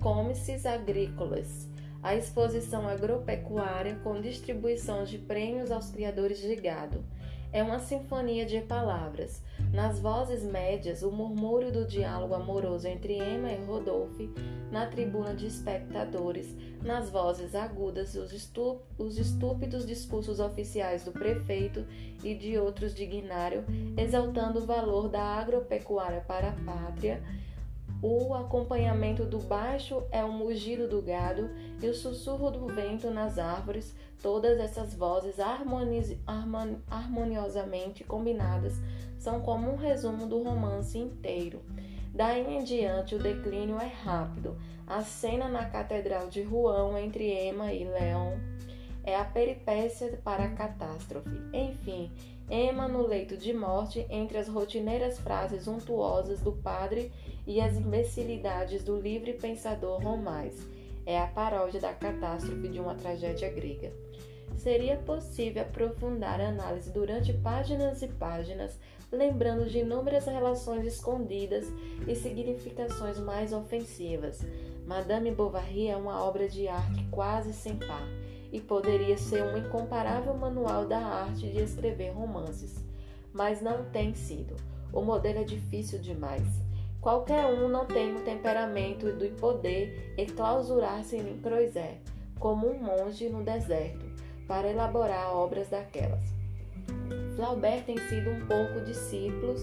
cômices 0.00 0.64
agrícolas, 0.64 1.68
a 2.02 2.14
exposição 2.14 2.88
agropecuária 2.88 3.96
com 3.96 4.20
distribuição 4.20 5.04
de 5.04 5.18
prêmios 5.18 5.70
aos 5.70 5.90
criadores 5.90 6.38
de 6.38 6.54
gado 6.54 7.04
é 7.52 7.62
uma 7.62 7.78
sinfonia 7.78 8.46
de 8.46 8.60
palavras. 8.60 9.42
Nas 9.72 10.00
vozes 10.00 10.42
médias, 10.42 11.02
o 11.02 11.10
murmúrio 11.10 11.70
do 11.70 11.86
diálogo 11.86 12.34
amoroso 12.34 12.88
entre 12.88 13.18
Emma 13.18 13.52
e 13.52 13.64
Rodolphe, 13.64 14.30
na 14.70 14.86
tribuna 14.86 15.34
de 15.34 15.46
espectadores, 15.46 16.54
nas 16.82 17.10
vozes 17.10 17.54
agudas, 17.54 18.14
os, 18.14 18.32
estup 18.32 18.82
os 18.98 19.18
estúpidos 19.18 19.86
discursos 19.86 20.40
oficiais 20.40 21.04
do 21.04 21.12
prefeito 21.12 21.86
e 22.24 22.34
de 22.34 22.58
outros 22.58 22.94
dignários, 22.94 23.64
exaltando 23.96 24.60
o 24.60 24.66
valor 24.66 25.08
da 25.08 25.22
agropecuária 25.22 26.22
para 26.26 26.50
a 26.50 26.56
pátria 26.64 27.22
o 28.00 28.32
acompanhamento 28.34 29.24
do 29.24 29.38
baixo 29.38 30.04
é 30.12 30.24
o 30.24 30.32
mugido 30.32 30.86
do 30.86 31.02
gado 31.02 31.50
e 31.82 31.88
o 31.88 31.94
sussurro 31.94 32.50
do 32.50 32.66
vento 32.66 33.10
nas 33.10 33.38
árvores. 33.38 33.94
Todas 34.22 34.58
essas 34.58 34.94
vozes 34.94 35.36
harmoniosamente 36.88 38.04
combinadas 38.04 38.74
são 39.18 39.40
como 39.40 39.70
um 39.70 39.76
resumo 39.76 40.26
do 40.26 40.42
romance 40.42 40.96
inteiro. 40.96 41.60
Daí 42.14 42.46
em 42.46 42.62
diante, 42.62 43.14
o 43.14 43.22
declínio 43.22 43.78
é 43.80 43.86
rápido. 43.86 44.56
A 44.86 45.02
cena 45.02 45.48
na 45.48 45.64
Catedral 45.66 46.28
de 46.28 46.42
Rouen 46.42 47.04
entre 47.04 47.48
Emma 47.48 47.72
e 47.72 47.84
Leon 47.84 48.38
é 49.04 49.16
a 49.16 49.24
peripécia 49.24 50.20
para 50.22 50.44
a 50.44 50.50
catástrofe. 50.50 51.30
Enfim, 51.52 52.12
Emma 52.50 52.88
no 52.88 53.06
leito 53.06 53.36
de 53.36 53.52
morte, 53.52 54.06
entre 54.08 54.38
as 54.38 54.48
rotineiras 54.48 55.18
frases 55.18 55.66
untuosas 55.66 56.40
do 56.40 56.52
padre 56.52 57.12
e 57.48 57.62
as 57.62 57.78
imbecilidades 57.78 58.84
do 58.84 59.00
livre 59.00 59.32
pensador 59.32 60.02
Romais. 60.02 60.54
É 61.06 61.18
a 61.18 61.26
paródia 61.26 61.80
da 61.80 61.94
catástrofe 61.94 62.68
de 62.68 62.78
uma 62.78 62.94
tragédia 62.94 63.50
grega. 63.50 63.90
Seria 64.54 64.98
possível 64.98 65.62
aprofundar 65.62 66.42
a 66.42 66.48
análise 66.48 66.90
durante 66.90 67.32
páginas 67.32 68.02
e 68.02 68.08
páginas, 68.08 68.78
lembrando 69.10 69.64
de 69.64 69.78
inúmeras 69.78 70.26
relações 70.26 70.84
escondidas 70.84 71.66
e 72.06 72.14
significações 72.14 73.18
mais 73.18 73.54
ofensivas. 73.54 74.44
Madame 74.86 75.30
Bovary 75.30 75.88
é 75.88 75.96
uma 75.96 76.22
obra 76.22 76.48
de 76.48 76.68
arte 76.68 77.02
quase 77.10 77.54
sem 77.54 77.76
par 77.76 78.06
e 78.52 78.60
poderia 78.60 79.16
ser 79.16 79.42
um 79.42 79.56
incomparável 79.56 80.34
manual 80.34 80.86
da 80.86 80.98
arte 80.98 81.48
de 81.48 81.62
escrever 81.62 82.10
romances, 82.10 82.84
mas 83.32 83.62
não 83.62 83.86
tem 83.86 84.14
sido. 84.14 84.54
O 84.92 85.00
modelo 85.00 85.38
é 85.38 85.44
difícil 85.44 85.98
demais. 85.98 86.67
Qualquer 87.00 87.46
um 87.46 87.68
não 87.68 87.86
tem 87.86 88.16
o 88.16 88.20
temperamento 88.22 89.12
do 89.12 89.28
poder 89.36 90.14
enclausurar-se 90.18 91.16
em 91.16 91.38
Croisé, 91.38 91.98
como 92.38 92.66
um 92.68 92.78
monge 92.78 93.28
no 93.28 93.42
deserto, 93.42 94.04
para 94.46 94.68
elaborar 94.68 95.34
obras 95.34 95.68
daquelas. 95.68 96.36
Flaubert 97.36 97.84
tem 97.84 97.96
sido 97.98 98.30
um 98.30 98.46
pouco 98.46 98.84
discípulos, 98.84 99.62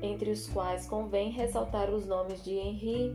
entre 0.00 0.30
os 0.30 0.48
quais 0.48 0.86
convém 0.86 1.30
ressaltar 1.30 1.90
os 1.90 2.06
nomes 2.06 2.42
de 2.44 2.54
Henry 2.54 3.14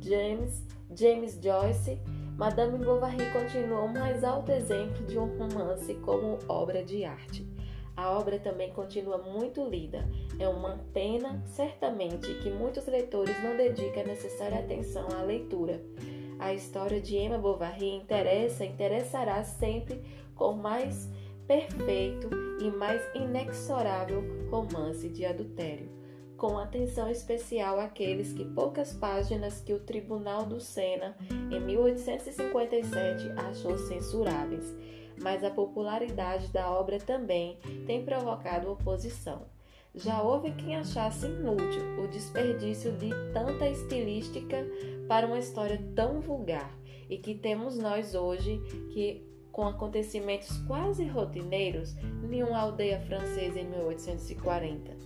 James, 0.00 0.66
James 0.94 1.38
Joyce. 1.42 2.00
Madame 2.36 2.78
Bovary 2.78 3.30
continuou 3.32 3.84
o 3.86 3.92
mais 3.92 4.24
alto 4.24 4.50
exemplo 4.50 5.06
de 5.06 5.18
um 5.18 5.26
romance 5.36 5.94
como 5.96 6.38
obra 6.48 6.82
de 6.82 7.04
arte. 7.04 7.46
A 8.00 8.12
obra 8.12 8.38
também 8.38 8.70
continua 8.70 9.18
muito 9.18 9.62
lida. 9.62 10.08
É 10.38 10.48
uma 10.48 10.78
pena, 10.90 11.42
certamente, 11.44 12.32
que 12.36 12.48
muitos 12.48 12.86
leitores 12.86 13.36
não 13.44 13.54
dedicam 13.54 14.00
a 14.00 14.06
necessária 14.06 14.58
atenção 14.58 15.06
à 15.18 15.22
leitura. 15.22 15.82
A 16.38 16.54
história 16.54 16.98
de 16.98 17.18
Emma 17.18 17.36
Bovary 17.36 17.90
interessa, 17.90 18.64
interessará 18.64 19.44
sempre 19.44 20.02
com 20.34 20.54
mais 20.54 21.10
perfeito 21.46 22.30
e 22.58 22.70
mais 22.70 23.02
inexorável 23.14 24.24
romance 24.50 25.06
de 25.10 25.26
adultério, 25.26 25.90
com 26.38 26.56
atenção 26.56 27.10
especial 27.10 27.78
àqueles 27.78 28.32
que 28.32 28.46
poucas 28.46 28.94
páginas 28.94 29.60
que 29.60 29.74
o 29.74 29.80
Tribunal 29.80 30.46
do 30.46 30.58
Sena, 30.58 31.14
em 31.52 31.60
1857, 31.60 33.30
achou 33.36 33.76
censuráveis 33.76 34.74
mas 35.22 35.44
a 35.44 35.50
popularidade 35.50 36.48
da 36.48 36.70
obra 36.70 36.98
também 36.98 37.58
tem 37.86 38.04
provocado 38.04 38.70
oposição. 38.70 39.46
Já 39.94 40.22
houve 40.22 40.52
quem 40.52 40.76
achasse 40.76 41.26
inútil 41.26 41.82
o 42.02 42.08
desperdício 42.08 42.92
de 42.92 43.10
tanta 43.32 43.68
estilística 43.68 44.64
para 45.08 45.26
uma 45.26 45.38
história 45.38 45.82
tão 45.96 46.20
vulgar, 46.20 46.72
e 47.08 47.18
que 47.18 47.34
temos 47.34 47.76
nós 47.76 48.14
hoje 48.14 48.60
que 48.92 49.28
com 49.50 49.66
acontecimentos 49.66 50.56
quase 50.66 51.04
rotineiros 51.04 51.96
em 52.30 52.42
uma 52.42 52.58
aldeia 52.58 53.00
francesa 53.00 53.58
em 53.58 53.68
1840. 53.68 54.96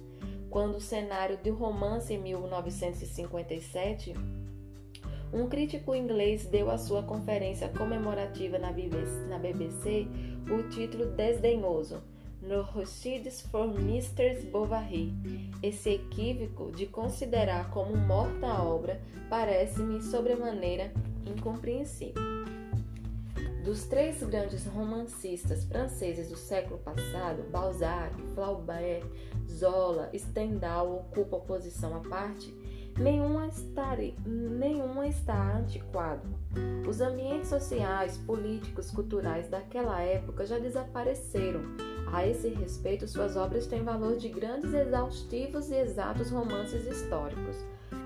Quando 0.50 0.76
o 0.76 0.80
cenário 0.80 1.38
de 1.38 1.50
romance 1.50 2.12
em 2.12 2.18
1957 2.18 4.12
Um 5.34 5.48
crítico 5.48 5.96
inglês 5.96 6.46
deu 6.46 6.70
à 6.70 6.78
sua 6.78 7.02
conferência 7.02 7.68
comemorativa 7.68 8.56
na 8.56 8.70
BBC, 8.70 10.06
o 10.48 10.62
título 10.68 11.06
desdenhoso 11.06 12.00
No 12.40 12.62
Rochides 12.62 13.40
for 13.40 13.64
Mr. 13.64 14.46
Bovary. 14.52 15.12
Esse 15.60 15.90
equívoco 15.90 16.70
de 16.70 16.86
considerar 16.86 17.68
como 17.72 17.96
morta 17.96 18.46
a 18.46 18.62
obra 18.62 19.00
parece-me 19.28 20.00
sobremaneira 20.00 20.92
incompreensível. 21.26 22.22
Dos 23.64 23.86
três 23.86 24.22
grandes 24.22 24.64
romancistas 24.66 25.64
franceses 25.64 26.28
do 26.28 26.36
século 26.36 26.78
passado, 26.78 27.42
Balzac, 27.50 28.14
Flaubert, 28.36 29.04
Zola, 29.50 30.12
Stendhal 30.14 30.94
ocupam 30.94 31.40
posição 31.40 31.96
à 31.96 32.00
parte, 32.00 32.54
nenhuma 32.98 33.46
está, 33.46 33.96
nenhuma 34.26 35.06
está 35.06 35.56
antiquado. 35.56 36.28
Os 36.88 37.00
ambientes 37.00 37.48
sociais, 37.48 38.16
políticos, 38.18 38.90
culturais 38.90 39.48
daquela 39.48 40.00
época 40.00 40.46
já 40.46 40.58
desapareceram. 40.58 41.60
A 42.12 42.26
esse 42.26 42.48
respeito, 42.48 43.08
suas 43.08 43.36
obras 43.36 43.66
têm 43.66 43.82
valor 43.82 44.16
de 44.16 44.28
grandes, 44.28 44.72
exaustivos 44.72 45.70
e 45.70 45.74
exatos 45.74 46.30
romances 46.30 46.86
históricos. 46.86 47.56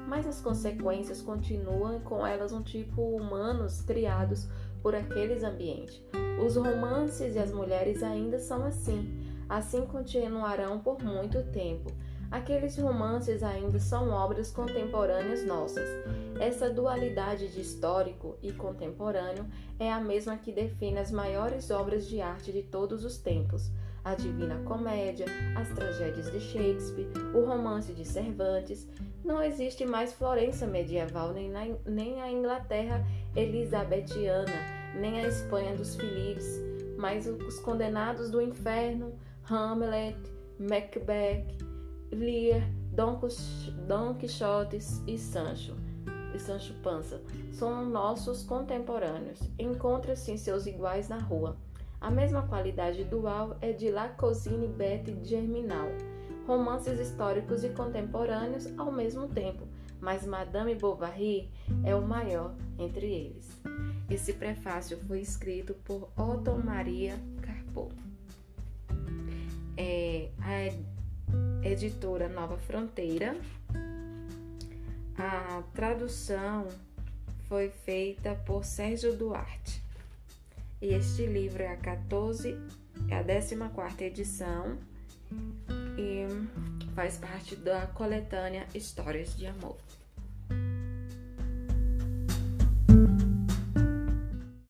Mas 0.06 0.26
as 0.26 0.40
consequências 0.40 1.20
continuam 1.20 2.00
com 2.00 2.26
elas 2.26 2.52
um 2.52 2.62
tipo 2.62 3.02
humanos 3.02 3.82
criados 3.82 4.48
por 4.82 4.94
aqueles 4.94 5.42
ambientes. 5.42 6.02
Os 6.44 6.56
romances 6.56 7.34
e 7.34 7.38
as 7.38 7.52
mulheres 7.52 8.02
ainda 8.02 8.38
são 8.38 8.64
assim. 8.64 9.28
Assim 9.48 9.84
continuarão 9.86 10.78
por 10.78 11.02
muito 11.02 11.42
tempo. 11.52 11.92
Aqueles 12.30 12.76
romances 12.76 13.42
ainda 13.42 13.80
são 13.80 14.10
obras 14.10 14.50
contemporâneas 14.50 15.46
nossas. 15.46 15.88
Essa 16.38 16.68
dualidade 16.68 17.48
de 17.48 17.60
histórico 17.60 18.36
e 18.42 18.52
contemporâneo 18.52 19.46
é 19.78 19.90
a 19.90 19.98
mesma 19.98 20.36
que 20.36 20.52
define 20.52 20.98
as 20.98 21.10
maiores 21.10 21.70
obras 21.70 22.06
de 22.06 22.20
arte 22.20 22.52
de 22.52 22.62
todos 22.62 23.02
os 23.02 23.16
tempos. 23.16 23.70
A 24.04 24.14
Divina 24.14 24.56
Comédia, 24.64 25.26
as 25.56 25.70
tragédias 25.70 26.30
de 26.30 26.38
Shakespeare, 26.38 27.08
o 27.34 27.44
romance 27.44 27.92
de 27.92 28.04
Cervantes. 28.04 28.86
Não 29.24 29.42
existe 29.42 29.86
mais 29.86 30.12
Florença 30.12 30.66
medieval, 30.66 31.32
nem, 31.32 31.50
na, 31.50 31.66
nem 31.86 32.20
a 32.20 32.30
Inglaterra 32.30 33.04
elisabetiana, 33.34 34.52
nem 34.94 35.20
a 35.20 35.28
Espanha 35.28 35.74
dos 35.74 35.96
Philips, 35.96 36.60
mas 36.96 37.26
os 37.26 37.58
condenados 37.58 38.30
do 38.30 38.40
inferno, 38.40 39.12
Hamlet, 39.50 40.16
Macbeth, 40.58 41.67
Lear, 42.10 42.62
Don, 42.92 44.14
Quixote 44.14 44.78
e 45.06 45.18
Sancho, 45.18 45.76
e 46.34 46.38
Sancho 46.38 46.74
Panza 46.82 47.22
são 47.52 47.84
nossos 47.88 48.42
contemporâneos. 48.42 49.40
Encontra-se 49.58 50.32
em 50.32 50.36
seus 50.36 50.66
iguais 50.66 51.08
na 51.08 51.18
rua. 51.18 51.56
A 52.00 52.10
mesma 52.10 52.42
qualidade 52.42 53.04
dual 53.04 53.56
é 53.60 53.72
de 53.72 53.90
La 53.90 54.08
Cousine 54.08 54.68
Bette 54.68 55.16
Germinal, 55.22 55.88
romances 56.46 56.98
históricos 57.00 57.64
e 57.64 57.70
contemporâneos 57.70 58.66
ao 58.78 58.92
mesmo 58.92 59.28
tempo, 59.28 59.66
mas 60.00 60.24
Madame 60.24 60.74
Bovary 60.76 61.50
é 61.84 61.94
o 61.94 62.02
maior 62.02 62.54
entre 62.78 63.06
eles. 63.06 63.60
Esse 64.08 64.32
prefácio 64.32 64.96
foi 65.06 65.20
escrito 65.20 65.74
por 65.84 66.08
Otto 66.16 66.54
Maria 66.64 67.18
Carpo. 67.42 67.90
É, 69.76 70.30
a 70.40 70.72
editora 71.68 72.28
Nova 72.28 72.56
Fronteira. 72.56 73.36
A 75.16 75.62
tradução 75.74 76.68
foi 77.48 77.68
feita 77.68 78.34
por 78.46 78.64
Sérgio 78.64 79.16
Duarte. 79.16 79.82
E 80.80 80.94
este 80.94 81.26
livro 81.26 81.62
é 81.62 81.72
a 81.72 81.76
14, 81.76 82.56
é 83.08 83.16
a 83.16 83.22
14 83.22 84.04
edição 84.04 84.78
e 85.98 86.26
faz 86.94 87.18
parte 87.18 87.56
da 87.56 87.86
coletânea 87.88 88.66
Histórias 88.74 89.36
de 89.36 89.46
Amor. 89.46 89.76